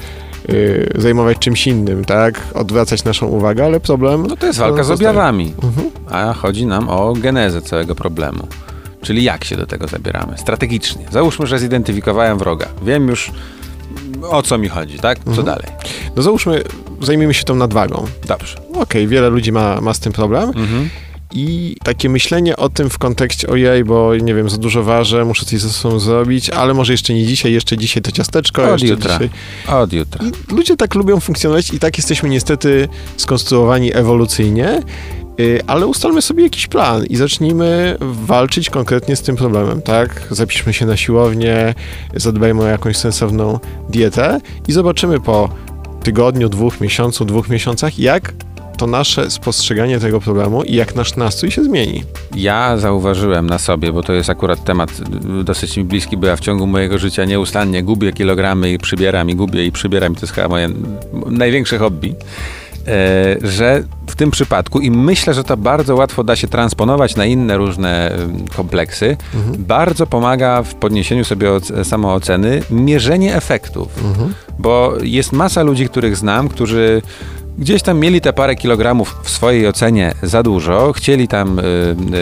y, 0.50 0.92
zajmować 0.98 1.38
czymś 1.38 1.68
innym, 1.68 2.06
tak? 2.06 2.42
Odwracać 2.54 3.04
naszą 3.04 3.28
uwagę, 3.28 3.66
ale 3.66 3.80
problem... 3.80 4.28
No 4.28 4.36
to 4.36 4.46
jest 4.48 4.60
walka 4.60 4.84
z 4.84 4.92
objawami, 4.92 5.54
Mhm. 5.64 5.90
a 6.10 6.34
chodzi 6.34 6.66
nam 6.66 6.90
o 6.90 7.14
genezę 7.14 7.62
całego 7.62 7.96
problemu. 7.96 8.48
Czyli 9.02 9.24
jak 9.24 9.44
się 9.46 9.56
do 9.58 9.66
tego 9.66 9.88
zabieramy? 9.88 10.38
Strategicznie. 10.38 11.06
Załóżmy, 11.12 11.48
że 11.48 11.60
zidentyfikowałem 11.60 12.38
wroga. 12.38 12.68
Wiem 12.84 13.08
już 13.08 13.32
o 14.30 14.42
co 14.42 14.58
mi 14.58 14.68
chodzi, 14.68 15.00
tak? 15.00 15.20
Co 15.24 15.30
Mhm. 15.30 15.46
dalej? 15.46 15.66
No 16.16 16.22
załóżmy, 16.22 16.64
zajmijmy 17.02 17.34
się 17.34 17.44
tą 17.44 17.56
nadwagą. 17.56 18.06
Dobrze. 18.28 18.58
Okej, 18.74 19.08
wiele 19.08 19.30
ludzi 19.30 19.52
ma, 19.52 19.82
ma 19.82 19.94
z 19.94 20.00
tym 20.00 20.14
problem 20.14 20.50
Mhm. 20.50 20.90
i 21.34 21.76
takie 21.84 22.10
myślenie 22.10 22.58
o 22.58 22.70
tym 22.70 22.90
w 22.90 22.98
kontekście 22.98 23.48
ojej, 23.48 23.84
bo 23.84 24.16
nie 24.16 24.34
wiem, 24.36 24.50
za 24.50 24.58
dużo 24.58 24.84
ważę, 24.84 25.26
muszę 25.26 25.46
coś 25.46 25.60
ze 25.62 25.70
sobą 25.70 26.00
zrobić, 26.00 26.50
ale 26.50 26.74
może 26.74 26.94
jeszcze 26.94 27.14
nie 27.14 27.26
dzisiaj, 27.26 27.54
jeszcze 27.54 27.78
dzisiaj 27.78 28.04
to 28.04 28.12
ciasteczko, 28.12 28.64
Od 28.64 28.72
jeszcze 28.72 28.88
jutra. 28.88 29.14
dzisiaj. 29.14 29.30
Od 29.82 29.94
jutra. 29.94 30.26
I 30.26 30.54
ludzie 30.56 30.78
tak 30.78 30.96
lubią 30.96 31.20
funkcjonować 31.20 31.74
i 31.74 31.80
tak 31.80 31.98
jesteśmy 31.98 32.30
niestety 32.30 32.88
skonstruowani 33.18 33.96
ewolucyjnie, 33.96 34.82
y, 35.40 35.60
ale 35.68 35.88
ustalmy 35.88 36.22
sobie 36.22 36.44
jakiś 36.44 36.68
plan 36.68 37.06
i 37.06 37.16
zacznijmy 37.16 37.98
walczyć 38.02 38.70
konkretnie 38.70 39.16
z 39.16 39.22
tym 39.22 39.36
problemem, 39.36 39.82
tak? 39.82 40.28
Zapiszmy 40.32 40.74
się 40.74 40.86
na 40.86 40.98
siłownię, 40.98 41.74
zadbajmy 42.16 42.62
o 42.64 42.68
jakąś 42.68 42.98
sensowną 42.98 43.60
dietę 43.90 44.42
i 44.68 44.72
zobaczymy 44.74 45.20
po 45.20 45.50
tygodniu, 46.04 46.50
dwóch, 46.50 46.82
miesiącu, 46.82 47.26
dwóch 47.26 47.50
miesiącach, 47.50 48.00
jak 48.00 48.34
to 48.78 48.88
nasze 48.88 49.32
spostrzeganie 49.32 50.00
tego 50.00 50.22
problemu 50.22 50.64
i 50.64 50.76
jak 50.76 50.96
nasz 50.96 51.16
nastrój 51.16 51.52
się 51.52 51.64
zmieni. 51.64 52.04
Ja 52.36 52.78
zauważyłem 52.78 53.48
na 53.48 53.60
sobie, 53.60 53.92
bo 53.92 54.04
to 54.04 54.14
jest 54.14 54.30
akurat 54.30 54.64
temat 54.64 54.92
dosyć 55.44 55.78
mi 55.78 55.84
bliski, 55.84 56.18
bo 56.18 56.28
ja 56.28 56.36
w 56.36 56.40
ciągu 56.40 56.68
mojego 56.68 56.98
życia 56.98 57.26
nieustannie 57.26 57.84
gubię 57.84 58.14
kilogramy 58.14 58.72
i 58.72 58.78
przybieram 58.78 59.30
i 59.30 59.36
gubię 59.36 59.66
i 59.66 59.72
przybieram. 59.72 60.16
To 60.16 60.22
jest 60.22 60.34
chyba 60.34 60.48
moje 60.48 60.70
największe 61.26 61.78
hobby. 61.78 62.16
E, 62.90 63.48
że 63.48 63.84
w 64.08 64.16
tym 64.16 64.32
przypadku, 64.32 64.80
i 64.80 64.92
myślę, 64.92 65.34
że 65.34 65.44
to 65.44 65.58
bardzo 65.58 65.96
łatwo 65.96 66.24
da 66.24 66.36
się 66.36 66.48
transponować 66.48 67.16
na 67.16 67.26
inne 67.26 67.58
różne 67.58 68.12
kompleksy, 68.56 69.18
bardzo 69.58 70.08
pomaga 70.08 70.64
w 70.64 70.76
podniesieniu 70.76 71.24
sobie 71.26 71.48
oc- 71.48 71.84
samooceny 71.86 72.62
mierzenie 72.72 73.36
efektów. 73.36 73.88
Bo 74.60 74.94
jest 75.04 75.32
masa 75.32 75.64
ludzi, 75.64 75.86
których 75.90 76.18
znam, 76.18 76.50
którzy 76.50 77.02
gdzieś 77.58 77.82
tam 77.82 78.00
mieli 78.00 78.22
te 78.22 78.34
parę 78.34 78.56
kilogramów 78.56 79.16
w 79.24 79.30
swojej 79.30 79.68
ocenie 79.68 80.14
za 80.24 80.44
dużo, 80.44 80.94
chcieli 80.94 81.28
tam 81.28 81.60
y, 81.60 81.64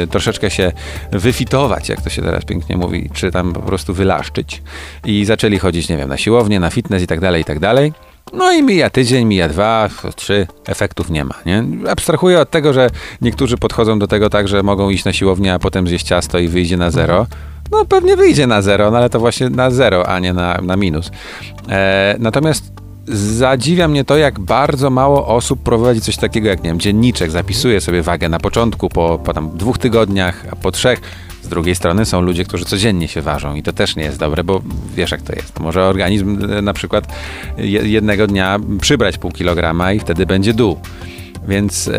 y, 0.03 0.07
troszeczkę 0.07 0.49
się 0.51 0.71
wyfitować, 1.11 1.89
jak 1.89 2.01
to 2.01 2.09
się 2.09 2.21
teraz 2.21 2.45
pięknie 2.45 2.77
mówi, 2.77 3.09
czy 3.13 3.31
tam 3.31 3.53
po 3.53 3.61
prostu 3.61 3.93
wylaszczyć 3.93 4.61
i 5.05 5.25
zaczęli 5.25 5.59
chodzić, 5.59 5.89
nie 5.89 5.97
wiem, 5.97 6.09
na 6.09 6.17
siłownię, 6.17 6.59
na 6.59 6.69
fitness 6.69 7.03
i 7.03 7.07
tak 7.07 7.19
dalej, 7.19 7.41
i 7.41 7.45
tak 7.45 7.59
dalej. 7.59 7.93
No 8.33 8.51
i 8.51 8.63
mija 8.63 8.89
tydzień, 8.89 9.25
mija 9.25 9.49
dwa, 9.49 9.89
trzy, 10.15 10.47
efektów 10.67 11.09
nie 11.09 11.25
ma, 11.25 11.35
nie? 11.45 11.63
Abstrahuję 11.89 12.39
od 12.39 12.49
tego, 12.49 12.73
że 12.73 12.89
niektórzy 13.21 13.57
podchodzą 13.57 13.99
do 13.99 14.07
tego 14.07 14.29
tak, 14.29 14.47
że 14.47 14.63
mogą 14.63 14.89
iść 14.89 15.05
na 15.05 15.13
siłownię, 15.13 15.53
a 15.53 15.59
potem 15.59 15.87
zjeść 15.87 16.05
ciasto 16.05 16.39
i 16.39 16.47
wyjdzie 16.47 16.77
na 16.77 16.91
zero. 16.91 17.27
No 17.71 17.85
pewnie 17.85 18.15
wyjdzie 18.15 18.47
na 18.47 18.61
zero, 18.61 18.91
no 18.91 18.97
ale 18.97 19.09
to 19.09 19.19
właśnie 19.19 19.49
na 19.49 19.71
zero, 19.71 20.09
a 20.09 20.19
nie 20.19 20.33
na, 20.33 20.59
na 20.61 20.75
minus. 20.75 21.11
E, 21.69 22.15
natomiast 22.19 22.71
zadziwia 23.07 23.87
mnie 23.87 24.05
to, 24.05 24.17
jak 24.17 24.39
bardzo 24.39 24.89
mało 24.89 25.27
osób 25.27 25.63
prowadzi 25.63 26.01
coś 26.01 26.17
takiego 26.17 26.47
jak, 26.47 26.63
nie 26.63 26.69
wiem, 26.69 26.79
dzienniczek, 26.79 27.31
zapisuje 27.31 27.81
sobie 27.81 28.01
wagę 28.01 28.29
na 28.29 28.39
początku, 28.39 28.89
po, 28.89 29.19
po 29.23 29.33
tam 29.33 29.57
dwóch 29.57 29.77
tygodniach, 29.77 30.45
a 30.51 30.55
po 30.55 30.71
trzech. 30.71 31.01
Z 31.41 31.47
drugiej 31.47 31.75
strony 31.75 32.05
są 32.05 32.21
ludzie, 32.21 32.45
którzy 32.45 32.65
codziennie 32.65 33.07
się 33.07 33.21
ważą 33.21 33.55
i 33.55 33.63
to 33.63 33.73
też 33.73 33.95
nie 33.95 34.03
jest 34.03 34.19
dobre, 34.19 34.43
bo 34.43 34.61
wiesz 34.95 35.11
jak 35.11 35.21
to 35.21 35.33
jest. 35.33 35.59
Może 35.59 35.83
organizm 35.83 36.51
e, 36.51 36.61
na 36.61 36.73
przykład 36.73 37.07
je- 37.57 37.87
jednego 37.89 38.27
dnia 38.27 38.59
przybrać 38.81 39.17
pół 39.17 39.31
kilograma 39.31 39.93
i 39.93 39.99
wtedy 39.99 40.25
będzie 40.25 40.53
dół. 40.53 40.77
Więc 41.47 41.87
e, 41.87 41.93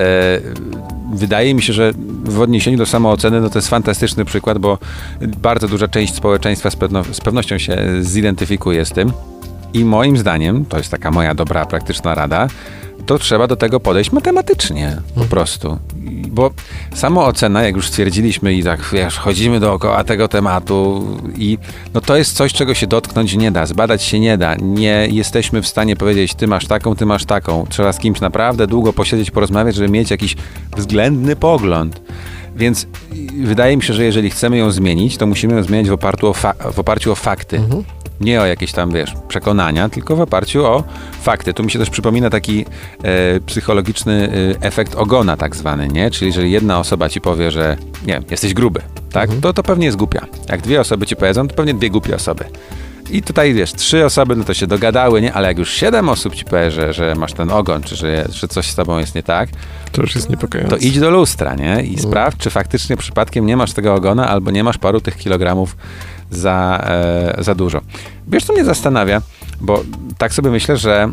wydaje 1.14 1.54
mi 1.54 1.62
się, 1.62 1.72
że 1.72 1.92
w 2.24 2.40
odniesieniu 2.40 2.78
do 2.78 2.86
samooceny 2.86 3.40
no 3.40 3.50
to 3.50 3.58
jest 3.58 3.68
fantastyczny 3.68 4.24
przykład, 4.24 4.58
bo 4.58 4.78
bardzo 5.20 5.68
duża 5.68 5.88
część 5.88 6.14
społeczeństwa 6.14 6.70
z, 6.70 6.76
pewno, 6.76 7.04
z 7.12 7.20
pewnością 7.20 7.58
się 7.58 7.78
zidentyfikuje 8.00 8.84
z 8.84 8.90
tym. 8.90 9.12
I 9.74 9.84
moim 9.84 10.18
zdaniem, 10.18 10.64
to 10.64 10.78
jest 10.78 10.90
taka 10.90 11.10
moja 11.10 11.34
dobra, 11.34 11.66
praktyczna 11.66 12.14
rada, 12.14 12.48
to 13.06 13.18
trzeba 13.18 13.46
do 13.46 13.56
tego 13.56 13.80
podejść 13.80 14.12
matematycznie 14.12 14.96
po 15.14 15.24
prostu. 15.24 15.78
Bo 16.38 16.50
samoocena, 16.94 17.62
jak 17.62 17.76
już 17.76 17.88
stwierdziliśmy 17.88 18.54
i 18.54 18.62
tak 18.64 18.80
wiesz, 18.92 19.18
chodzimy 19.18 19.60
dookoła 19.60 20.04
tego 20.04 20.28
tematu 20.28 21.06
i 21.38 21.58
no 21.94 22.00
to 22.00 22.16
jest 22.16 22.36
coś, 22.36 22.52
czego 22.52 22.74
się 22.74 22.86
dotknąć 22.86 23.34
nie 23.34 23.50
da, 23.50 23.66
zbadać 23.66 24.02
się 24.02 24.20
nie 24.20 24.38
da. 24.38 24.54
Nie 24.54 25.08
jesteśmy 25.10 25.62
w 25.62 25.66
stanie 25.68 25.96
powiedzieć, 25.96 26.34
ty 26.34 26.46
masz 26.46 26.66
taką, 26.66 26.96
ty 26.96 27.06
masz 27.06 27.24
taką. 27.24 27.66
Trzeba 27.68 27.92
z 27.92 27.98
kimś 27.98 28.20
naprawdę 28.20 28.66
długo 28.66 28.92
posiedzieć, 28.92 29.30
porozmawiać, 29.30 29.74
żeby 29.74 29.88
mieć 29.88 30.10
jakiś 30.10 30.36
względny 30.76 31.36
pogląd. 31.36 32.00
Więc 32.56 32.86
wydaje 33.42 33.76
mi 33.76 33.82
się, 33.82 33.94
że 33.94 34.04
jeżeli 34.04 34.30
chcemy 34.30 34.56
ją 34.56 34.70
zmienić, 34.70 35.16
to 35.16 35.26
musimy 35.26 35.54
ją 35.54 35.62
zmieniać 35.62 35.88
w 35.90 35.92
oparciu 35.92 36.26
o, 36.28 36.32
fa- 36.34 36.54
w 36.72 36.78
oparciu 36.78 37.12
o 37.12 37.14
fakty. 37.14 37.60
Nie 38.20 38.40
o 38.40 38.46
jakieś 38.46 38.72
tam, 38.72 38.92
wiesz, 38.92 39.14
przekonania, 39.28 39.88
tylko 39.88 40.16
w 40.16 40.20
oparciu 40.20 40.64
o 40.66 40.84
fakty. 41.20 41.54
Tu 41.54 41.62
mi 41.64 41.70
się 41.70 41.78
też 41.78 41.90
przypomina 41.90 42.30
taki 42.30 42.64
e, 43.02 43.40
psychologiczny 43.40 44.30
e, 44.60 44.62
efekt 44.66 44.94
ogona 44.94 45.36
tak 45.36 45.56
zwany, 45.56 45.88
nie? 45.88 46.10
Czyli 46.10 46.26
jeżeli 46.26 46.50
jedna 46.50 46.78
osoba 46.78 47.08
ci 47.08 47.20
powie, 47.20 47.50
że 47.50 47.76
nie 48.06 48.20
jesteś 48.30 48.54
gruby, 48.54 48.80
tak? 49.12 49.30
To, 49.42 49.52
to 49.52 49.62
pewnie 49.62 49.86
jest 49.86 49.98
głupia. 49.98 50.26
Jak 50.48 50.60
dwie 50.60 50.80
osoby 50.80 51.06
ci 51.06 51.16
powiedzą, 51.16 51.48
to 51.48 51.54
pewnie 51.54 51.74
dwie 51.74 51.90
głupie 51.90 52.14
osoby. 52.16 52.44
I 53.10 53.22
tutaj, 53.22 53.54
wiesz, 53.54 53.72
trzy 53.72 54.04
osoby, 54.04 54.36
no 54.36 54.44
to 54.44 54.54
się 54.54 54.66
dogadały, 54.66 55.20
nie? 55.22 55.32
Ale 55.32 55.48
jak 55.48 55.58
już 55.58 55.72
siedem 55.72 56.08
osób 56.08 56.34
ci 56.34 56.44
powie, 56.44 56.70
że, 56.70 56.92
że 56.92 57.14
masz 57.14 57.32
ten 57.32 57.50
ogon, 57.50 57.82
czy 57.82 57.96
że, 57.96 58.26
że 58.32 58.48
coś 58.48 58.66
z 58.66 58.74
tobą 58.74 58.98
jest 58.98 59.14
nie 59.14 59.22
tak, 59.22 59.48
To 59.92 60.02
już 60.02 60.14
jest 60.14 60.30
niepokojące. 60.30 60.70
to 60.76 60.82
idź 60.86 60.98
do 61.00 61.10
lustra, 61.10 61.54
nie? 61.54 61.82
I 61.82 61.98
sprawdź, 61.98 62.36
czy 62.38 62.50
faktycznie 62.50 62.96
przypadkiem 62.96 63.46
nie 63.46 63.56
masz 63.56 63.72
tego 63.72 63.94
ogona, 63.94 64.28
albo 64.28 64.50
nie 64.50 64.64
masz 64.64 64.78
paru 64.78 65.00
tych 65.00 65.16
kilogramów 65.16 65.76
za, 66.30 66.84
e, 66.84 67.44
za 67.44 67.54
dużo. 67.54 67.80
Wiesz, 68.28 68.44
co 68.44 68.52
mnie 68.52 68.64
zastanawia? 68.64 69.22
Bo 69.60 69.82
tak 70.18 70.32
sobie 70.32 70.50
myślę, 70.50 70.76
że 70.76 71.08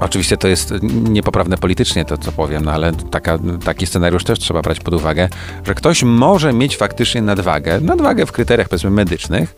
Oczywiście 0.00 0.36
to 0.36 0.48
jest 0.48 0.74
niepoprawne 0.82 1.58
politycznie 1.58 2.04
to, 2.04 2.18
co 2.18 2.32
powiem, 2.32 2.64
no 2.64 2.72
ale 2.72 2.92
taka, 2.92 3.38
taki 3.64 3.86
scenariusz 3.86 4.24
też 4.24 4.38
trzeba 4.38 4.62
brać 4.62 4.80
pod 4.80 4.94
uwagę, 4.94 5.28
że 5.64 5.74
ktoś 5.74 6.02
może 6.02 6.52
mieć 6.52 6.76
faktycznie 6.76 7.22
nadwagę, 7.22 7.80
nadwagę 7.80 8.26
w 8.26 8.32
kryteriach 8.32 8.68
powiedzmy 8.68 8.90
medycznych, 8.90 9.54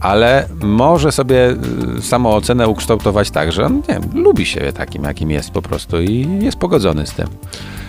ale 0.00 0.48
może 0.60 1.12
sobie 1.12 1.56
y, 1.98 2.02
samoocenę 2.02 2.68
ukształtować 2.68 3.30
tak, 3.30 3.52
że 3.52 3.66
on 3.66 3.76
nie 3.76 3.82
wiem, 3.94 4.02
lubi 4.14 4.46
siebie 4.46 4.72
takim, 4.72 5.04
jakim 5.04 5.30
jest 5.30 5.50
po 5.50 5.62
prostu 5.62 6.02
i 6.02 6.38
jest 6.40 6.56
pogodzony 6.56 7.06
z 7.06 7.12
tym. 7.12 7.28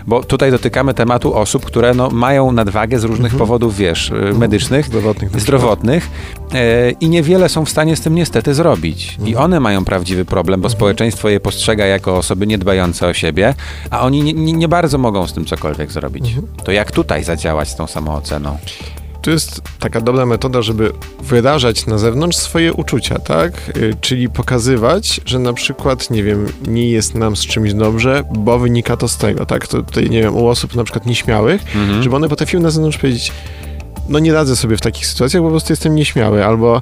Bo 0.07 0.23
tutaj 0.23 0.51
dotykamy 0.51 0.93
tematu 0.93 1.35
osób, 1.35 1.65
które 1.65 1.93
no, 1.93 2.09
mają 2.09 2.51
nadwagę 2.51 2.99
z 2.99 3.03
różnych 3.03 3.35
powodów, 3.35 3.77
wiesz, 3.77 4.09
y, 4.09 4.33
medycznych, 4.37 4.85
Zdrowotnych 4.85 5.41
zdrowotnych 5.41 6.09
e, 6.53 6.91
i 6.91 7.09
niewiele 7.09 7.49
są 7.49 7.65
w 7.65 7.69
stanie 7.69 7.95
z 7.95 8.01
tym 8.01 8.15
niestety 8.15 8.53
zrobić. 8.53 9.17
I 9.25 9.35
one 9.35 9.59
mają 9.59 9.85
prawdziwy 9.85 10.25
problem, 10.25 10.61
bo 10.61 10.69
społeczeństwo 10.69 11.29
je 11.29 11.39
postrzega 11.39 11.85
jako 11.85 12.17
osoby 12.17 12.47
niedbające 12.47 13.07
o 13.07 13.13
siebie, 13.13 13.53
a 13.89 14.01
oni 14.01 14.23
nie, 14.23 14.33
nie, 14.33 14.53
nie 14.53 14.67
bardzo 14.67 14.97
mogą 14.97 15.27
z 15.27 15.33
tym 15.33 15.45
cokolwiek 15.45 15.91
zrobić. 15.91 16.35
To 16.63 16.71
jak 16.71 16.91
tutaj 16.91 17.23
zadziałać 17.23 17.69
z 17.69 17.75
tą 17.75 17.87
samooceną? 17.87 18.57
To 19.23 19.31
jest 19.31 19.61
taka 19.79 20.01
dobra 20.01 20.25
metoda, 20.25 20.61
żeby 20.61 20.91
wyrażać 21.23 21.85
na 21.85 21.97
zewnątrz 21.97 22.37
swoje 22.37 22.73
uczucia, 22.73 23.19
tak? 23.19 23.77
Y, 23.77 23.95
Czyli 24.01 24.29
pokazywać, 24.29 25.21
że 25.25 25.39
na 25.39 25.53
przykład, 25.53 26.09
nie 26.09 26.23
wiem, 26.23 26.47
nie 26.67 26.89
jest 26.89 27.15
nam 27.15 27.35
z 27.35 27.41
czymś 27.45 27.73
dobrze, 27.73 28.23
bo 28.31 28.59
wynika 28.59 28.97
to 28.97 29.07
z 29.07 29.17
tego, 29.17 29.45
tak? 29.45 29.67
To 29.67 29.83
tutaj, 29.83 30.09
nie 30.09 30.21
wiem, 30.21 30.35
u 30.35 30.47
osób 30.47 30.75
na 30.75 30.83
przykład 30.83 31.05
nieśmiałych, 31.05 31.61
żeby 32.01 32.15
one 32.15 32.29
potrafiły 32.29 32.63
na 32.63 32.69
zewnątrz 32.71 32.97
powiedzieć, 32.97 33.31
no 34.09 34.19
nie 34.19 34.33
radzę 34.33 34.55
sobie 34.55 34.77
w 34.77 34.81
takich 34.81 35.07
sytuacjach, 35.07 35.43
bo 35.43 35.47
po 35.47 35.51
prostu 35.51 35.73
jestem 35.73 35.95
nieśmiały, 35.95 36.45
albo 36.45 36.81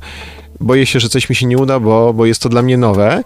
boję 0.59 0.85
się, 0.85 0.99
że 0.99 1.09
coś 1.09 1.29
mi 1.29 1.35
się 1.35 1.45
nie 1.45 1.57
uda, 1.57 1.79
bo, 1.79 2.13
bo 2.13 2.25
jest 2.25 2.41
to 2.41 2.49
dla 2.49 2.61
mnie 2.61 2.77
nowe, 2.77 3.23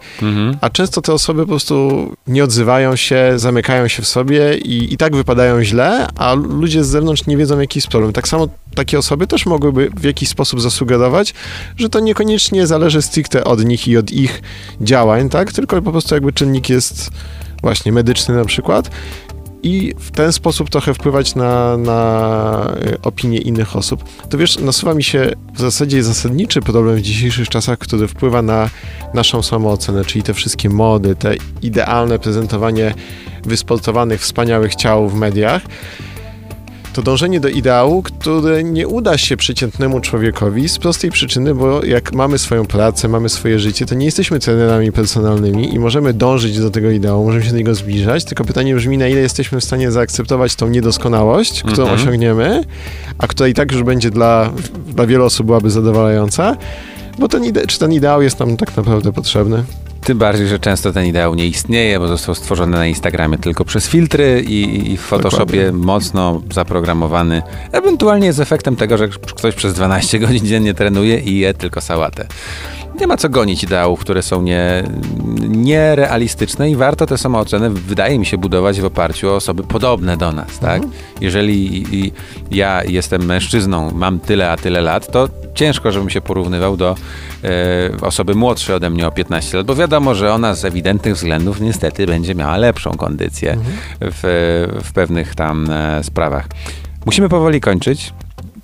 a 0.62 0.70
często 0.70 1.02
te 1.02 1.14
osoby 1.14 1.42
po 1.42 1.48
prostu 1.48 1.92
nie 2.28 2.44
odzywają 2.44 2.96
się, 2.96 3.34
zamykają 3.36 3.88
się 3.88 4.02
w 4.02 4.08
sobie 4.08 4.58
i, 4.58 4.94
i 4.94 4.98
tak 4.98 5.16
wypadają 5.16 5.64
źle, 5.64 6.08
a 6.16 6.34
ludzie 6.34 6.84
z 6.84 6.88
zewnątrz 6.88 7.26
nie 7.28 7.38
wiedzą, 7.38 7.60
jaki 7.60 7.78
jest 7.80 7.88
problem. 7.88 8.14
Tak 8.14 8.28
samo 8.28 8.48
takie 8.76 9.00
osoby 9.00 9.28
też 9.28 9.46
mogłyby 9.46 9.90
w 9.96 10.04
jakiś 10.04 10.30
sposób 10.30 10.62
zasugerować, 10.62 11.34
że 11.78 11.90
to 11.90 12.00
niekoniecznie 12.00 12.68
zależy 12.68 13.02
stricte 13.02 13.44
od 13.44 13.66
nich 13.66 13.88
i 13.88 13.98
od 13.98 14.12
ich 14.12 14.42
działań, 14.82 15.30
tak? 15.30 15.54
Tylko 15.54 15.82
po 15.82 15.92
prostu 15.92 16.16
jakby 16.16 16.34
czynnik 16.34 16.70
jest 16.70 17.10
właśnie 17.62 17.92
medyczny 17.92 18.36
na 18.36 18.46
przykład 18.46 18.90
i 19.66 19.94
w 20.00 20.12
ten 20.12 20.34
sposób 20.34 20.70
trochę 20.70 20.94
wpływać 20.94 21.36
na, 21.36 21.78
na 21.78 22.74
y, 22.86 23.02
opinię 23.02 23.38
innych 23.38 23.76
osób. 23.76 24.04
To 24.30 24.38
wiesz, 24.38 24.60
nasuwa 24.60 24.94
mi 24.94 25.04
się 25.04 25.32
w 25.54 25.60
zasadzie 25.60 26.04
zasadniczy 26.04 26.62
problem 26.62 26.96
w 26.96 27.02
dzisiejszych 27.02 27.50
czasach, 27.50 27.80
który 27.80 28.08
wpływa 28.08 28.42
na 28.42 28.70
naszą 29.14 29.44
samoocenę, 29.44 30.06
czyli 30.06 30.24
te 30.24 30.34
wszystkie 30.34 30.70
mody, 30.70 31.16
te 31.16 31.36
idealne 31.62 32.20
prezentowanie 32.20 32.94
wysportowanych, 33.44 34.22
wspaniałych 34.22 34.76
ciał 34.76 35.10
w 35.10 35.16
mediach. 35.16 35.62
To 36.96 37.02
dążenie 37.02 37.40
do 37.40 37.48
ideału, 37.48 38.02
które 38.02 38.64
nie 38.64 38.88
uda 38.88 39.18
się 39.18 39.38
przeciętnemu 39.38 40.00
człowiekowi 40.00 40.70
z 40.70 40.78
prostej 40.80 41.12
przyczyny, 41.12 41.56
bo 41.56 41.86
jak 41.86 42.14
mamy 42.14 42.38
swoją 42.38 42.66
pracę, 42.66 43.08
mamy 43.08 43.30
swoje 43.30 43.60
życie, 43.60 43.86
to 43.86 43.96
nie 43.96 44.06
jesteśmy 44.06 44.40
trenerami 44.40 44.92
personalnymi 44.92 45.74
i 45.74 45.80
możemy 45.80 46.14
dążyć 46.14 46.60
do 46.60 46.70
tego 46.72 46.92
ideału, 46.92 47.26
możemy 47.26 47.46
się 47.46 47.52
do 47.52 47.58
niego 47.58 47.76
zbliżać, 47.76 48.26
tylko 48.26 48.44
pytanie 48.46 48.76
brzmi, 48.76 48.98
na 48.98 49.08
ile 49.08 49.20
jesteśmy 49.22 49.60
w 49.60 49.64
stanie 49.64 49.92
zaakceptować 49.92 50.56
tą 50.56 50.68
niedoskonałość, 50.70 51.64
którą 51.64 51.84
Mhm. 51.88 52.02
osiągniemy, 52.02 52.64
a 53.18 53.28
która 53.28 53.48
i 53.50 53.54
tak 53.54 53.72
już 53.72 53.84
będzie 53.84 54.12
dla, 54.12 54.52
dla 54.88 55.06
wielu 55.08 55.26
osób 55.26 55.46
byłaby 55.46 55.70
zadowalająca, 55.72 56.58
bo 57.20 57.28
ten 57.28 57.44
ide- 57.44 57.68
czy 57.68 57.80
ten 57.80 57.94
ideał 57.94 58.22
jest 58.22 58.40
nam 58.40 58.58
tak 58.58 58.78
naprawdę 58.78 59.14
potrzebny. 59.14 59.64
Tym 60.06 60.18
bardziej, 60.18 60.48
że 60.48 60.60
często 60.60 60.94
ten 60.94 61.06
ideał 61.06 61.36
nie 61.36 61.48
istnieje, 61.48 62.00
bo 62.00 62.08
został 62.08 62.36
stworzony 62.36 62.78
na 62.78 62.88
Instagramie 62.88 63.38
tylko 63.38 63.66
przez 63.66 63.88
filtry 63.88 64.44
i, 64.48 64.92
i 64.92 64.98
w 64.98 65.02
Photoshopie 65.02 65.66
Dokładnie. 65.66 65.86
mocno 65.86 66.42
zaprogramowany. 66.52 67.42
Ewentualnie 67.72 68.28
jest 68.28 68.40
efektem 68.40 68.76
tego, 68.76 68.98
że 68.98 69.08
ktoś 69.08 69.56
przez 69.56 69.74
12 69.74 70.20
godzin 70.28 70.46
dziennie 70.46 70.74
trenuje 70.74 71.20
i 71.20 71.38
je 71.38 71.54
tylko 71.54 71.82
sałatę. 71.82 72.28
Nie 73.00 73.08
ma 73.08 73.18
co 73.18 73.30
gonić 73.30 73.64
ideałów, 73.64 74.00
które 74.00 74.22
są 74.22 74.42
nie, 74.42 74.84
nierealistyczne 75.48 76.70
i 76.70 76.76
warto 76.76 77.06
te 77.06 77.18
samooceny, 77.18 77.70
wydaje 77.70 78.20
mi 78.20 78.26
się, 78.26 78.38
budować 78.38 78.82
w 78.82 78.86
oparciu 78.86 79.30
o 79.30 79.36
osoby 79.36 79.64
podobne 79.64 80.18
do 80.18 80.32
nas, 80.32 80.60
tak? 80.60 80.82
Jeżeli 81.22 81.84
i, 81.96 82.12
ja 82.52 82.84
jestem 82.84 83.26
mężczyzną, 83.26 83.92
mam 83.92 84.20
tyle 84.20 84.52
a 84.52 84.58
tyle 84.58 84.82
lat, 84.82 85.12
to 85.12 85.30
ciężko, 85.54 85.92
żebym 85.92 86.10
się 86.10 86.22
porównywał 86.22 86.78
do 86.78 86.96
e, 87.44 87.48
osoby 88.02 88.36
młodszej 88.36 88.76
ode 88.76 88.90
mnie 88.90 89.08
o 89.08 89.12
15 89.12 89.58
lat, 89.58 89.66
bo 89.66 89.76
wiadomo, 89.76 90.16
że 90.16 90.34
ona 90.34 90.56
z 90.56 90.66
ewidentnych 90.66 91.16
względów 91.16 91.62
niestety 91.62 92.06
będzie 92.06 92.36
miała 92.36 92.58
lepszą 92.58 92.92
kondycję 92.92 93.58
w, 94.02 94.24
w 94.84 94.94
pewnych 94.94 95.36
tam 95.36 95.72
e, 95.72 96.04
sprawach. 96.04 96.48
Musimy 97.06 97.30
powoli 97.30 97.62
kończyć. 97.62 98.14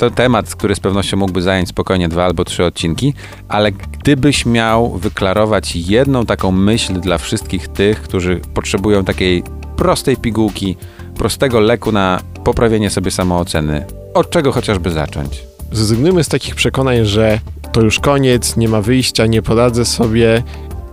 To 0.01 0.09
temat, 0.09 0.55
który 0.55 0.75
z 0.75 0.79
pewnością 0.79 1.17
mógłby 1.17 1.41
zająć 1.41 1.69
spokojnie 1.69 2.09
dwa 2.09 2.25
albo 2.25 2.45
trzy 2.45 2.65
odcinki, 2.65 3.13
ale 3.49 3.71
gdybyś 3.71 4.45
miał 4.45 4.89
wyklarować 4.97 5.75
jedną 5.75 6.25
taką 6.25 6.51
myśl 6.51 6.99
dla 6.99 7.17
wszystkich 7.17 7.67
tych, 7.67 8.01
którzy 8.01 8.41
potrzebują 8.53 9.05
takiej 9.05 9.43
prostej 9.75 10.17
pigułki, 10.17 10.77
prostego 11.15 11.59
leku 11.59 11.91
na 11.91 12.21
poprawienie 12.43 12.89
sobie 12.89 13.11
samooceny, 13.11 13.85
od 14.13 14.29
czego 14.29 14.51
chociażby 14.51 14.91
zacząć? 14.91 15.43
Zrezygnujmy 15.71 16.23
z 16.23 16.27
takich 16.27 16.55
przekonań, 16.55 17.05
że 17.05 17.39
to 17.71 17.81
już 17.81 17.99
koniec, 17.99 18.57
nie 18.57 18.69
ma 18.69 18.81
wyjścia, 18.81 19.25
nie 19.25 19.41
poradzę 19.41 19.85
sobie, 19.85 20.43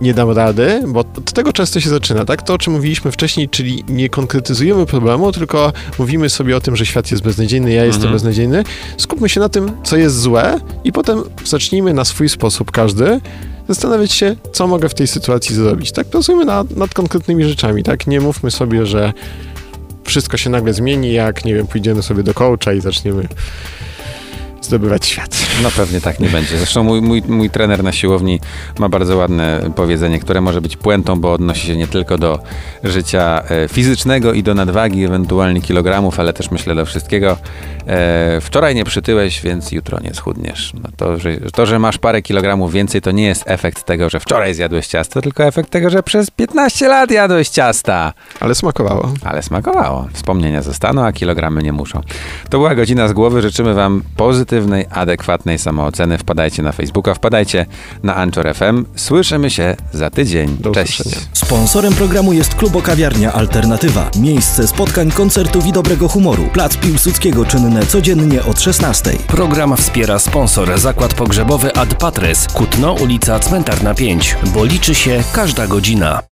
nie 0.01 0.13
dam 0.13 0.29
rady, 0.29 0.83
bo 0.87 0.99
od 0.99 1.33
tego 1.33 1.53
często 1.53 1.79
się 1.79 1.89
zaczyna, 1.89 2.25
tak? 2.25 2.41
To, 2.41 2.53
o 2.53 2.57
czym 2.57 2.73
mówiliśmy 2.73 3.11
wcześniej, 3.11 3.49
czyli 3.49 3.83
nie 3.89 4.09
konkretyzujemy 4.09 4.85
problemu, 4.85 5.31
tylko 5.31 5.73
mówimy 5.99 6.29
sobie 6.29 6.57
o 6.57 6.61
tym, 6.61 6.75
że 6.75 6.85
świat 6.85 7.11
jest 7.11 7.23
beznadziejny, 7.23 7.73
ja 7.73 7.85
jestem 7.85 8.11
beznadziejny. 8.11 8.63
Skupmy 8.97 9.29
się 9.29 9.39
na 9.39 9.49
tym, 9.49 9.71
co 9.83 9.97
jest 9.97 10.19
złe 10.19 10.59
i 10.83 10.91
potem 10.91 11.23
zacznijmy 11.45 11.93
na 11.93 12.05
swój 12.05 12.29
sposób 12.29 12.71
każdy 12.71 13.21
zastanawiać 13.67 14.11
się, 14.11 14.35
co 14.51 14.67
mogę 14.67 14.89
w 14.89 14.93
tej 14.93 15.07
sytuacji 15.07 15.55
zrobić. 15.55 15.91
Tak, 15.91 16.07
pracujmy 16.07 16.45
nad, 16.45 16.77
nad 16.77 16.93
konkretnymi 16.93 17.43
rzeczami, 17.43 17.83
tak? 17.83 18.07
Nie 18.07 18.21
mówmy 18.21 18.51
sobie, 18.51 18.85
że 18.85 19.13
wszystko 20.03 20.37
się 20.37 20.49
nagle 20.49 20.73
zmieni, 20.73 21.13
jak, 21.13 21.45
nie 21.45 21.55
wiem, 21.55 21.67
pójdziemy 21.67 22.03
sobie 22.03 22.23
do 22.23 22.33
coacha 22.33 22.73
i 22.73 22.81
zaczniemy 22.81 23.27
zdobywać 24.69 25.05
świat. 25.05 25.37
No 25.63 25.71
pewnie 25.71 26.01
tak 26.01 26.19
nie 26.19 26.29
będzie. 26.29 26.57
Zresztą 26.57 26.83
mój, 26.83 27.01
mój, 27.01 27.21
mój 27.27 27.49
trener 27.49 27.83
na 27.83 27.91
siłowni 27.91 28.39
ma 28.79 28.89
bardzo 28.89 29.17
ładne 29.17 29.71
powiedzenie, 29.75 30.19
które 30.19 30.41
może 30.41 30.61
być 30.61 30.77
puentą, 30.77 31.19
bo 31.19 31.33
odnosi 31.33 31.67
się 31.67 31.77
nie 31.77 31.87
tylko 31.87 32.17
do 32.17 32.39
życia 32.83 33.43
e, 33.49 33.67
fizycznego 33.67 34.33
i 34.33 34.43
do 34.43 34.55
nadwagi, 34.55 35.05
ewentualnie 35.05 35.61
kilogramów, 35.61 36.19
ale 36.19 36.33
też 36.33 36.51
myślę 36.51 36.75
do 36.75 36.85
wszystkiego. 36.85 37.37
E, 37.89 38.41
wczoraj 38.41 38.75
nie 38.75 38.85
przytyłeś, 38.85 39.41
więc 39.41 39.71
jutro 39.71 39.99
nie 39.99 40.13
schudniesz. 40.13 40.73
No 40.83 40.89
to, 40.97 41.17
że, 41.17 41.37
to, 41.37 41.65
że 41.65 41.79
masz 41.79 41.97
parę 41.97 42.21
kilogramów 42.21 42.73
więcej, 42.73 43.01
to 43.01 43.11
nie 43.11 43.23
jest 43.23 43.43
efekt 43.45 43.83
tego, 43.83 44.09
że 44.09 44.19
wczoraj 44.19 44.53
zjadłeś 44.53 44.87
ciasto, 44.87 45.21
tylko 45.21 45.43
efekt 45.43 45.69
tego, 45.69 45.89
że 45.89 46.03
przez 46.03 46.31
15 46.31 46.87
lat 46.87 47.11
jadłeś 47.11 47.49
ciasta. 47.49 48.13
Ale 48.39 48.55
smakowało. 48.55 49.13
Ale 49.23 49.43
smakowało. 49.43 50.07
Wspomnienia 50.13 50.61
zostaną, 50.61 51.05
a 51.05 51.11
kilogramy 51.13 51.63
nie 51.63 51.73
muszą. 51.73 52.01
To 52.49 52.57
była 52.57 52.75
godzina 52.75 53.07
z 53.07 53.13
głowy. 53.13 53.41
Życzymy 53.41 53.73
Wam 53.73 54.01
pozytywnej, 54.15 54.85
adekwatnej 54.91 55.57
samooceny. 55.57 56.17
Wpadajcie 56.17 56.63
na 56.63 56.71
Facebooka, 56.71 57.13
wpadajcie 57.13 57.65
na 58.03 58.15
Anchor 58.15 58.55
FM. 58.55 58.85
Słyszymy 58.95 59.49
się 59.49 59.75
za 59.91 60.09
tydzień. 60.09 60.57
Do 60.59 60.71
Cześć. 60.71 60.99
usłyszenia. 60.99 61.25
Sponsorem 61.33 61.93
programu 61.93 62.33
jest 62.33 62.55
Klubokawiarnia 62.55 63.33
Alternatywa. 63.33 64.11
Miejsce 64.19 64.67
spotkań, 64.67 65.11
koncertów 65.11 65.65
i 65.65 65.71
dobrego 65.71 66.07
humoru. 66.07 66.43
Plac 66.53 66.77
Piłsudskiego 66.77 67.45
codziennie 67.85 68.43
od 68.43 68.61
16. 68.61 69.11
Program 69.27 69.77
wspiera 69.77 70.19
sponsor 70.19 70.79
Zakład 70.79 71.13
Pogrzebowy 71.13 71.75
Ad 71.75 71.95
Patres, 71.95 72.47
Kutno, 72.47 72.93
ulica 72.93 73.39
Cmentarna 73.39 73.93
5, 73.93 74.37
bo 74.53 74.65
liczy 74.65 74.95
się 74.95 75.23
każda 75.33 75.67
godzina. 75.67 76.19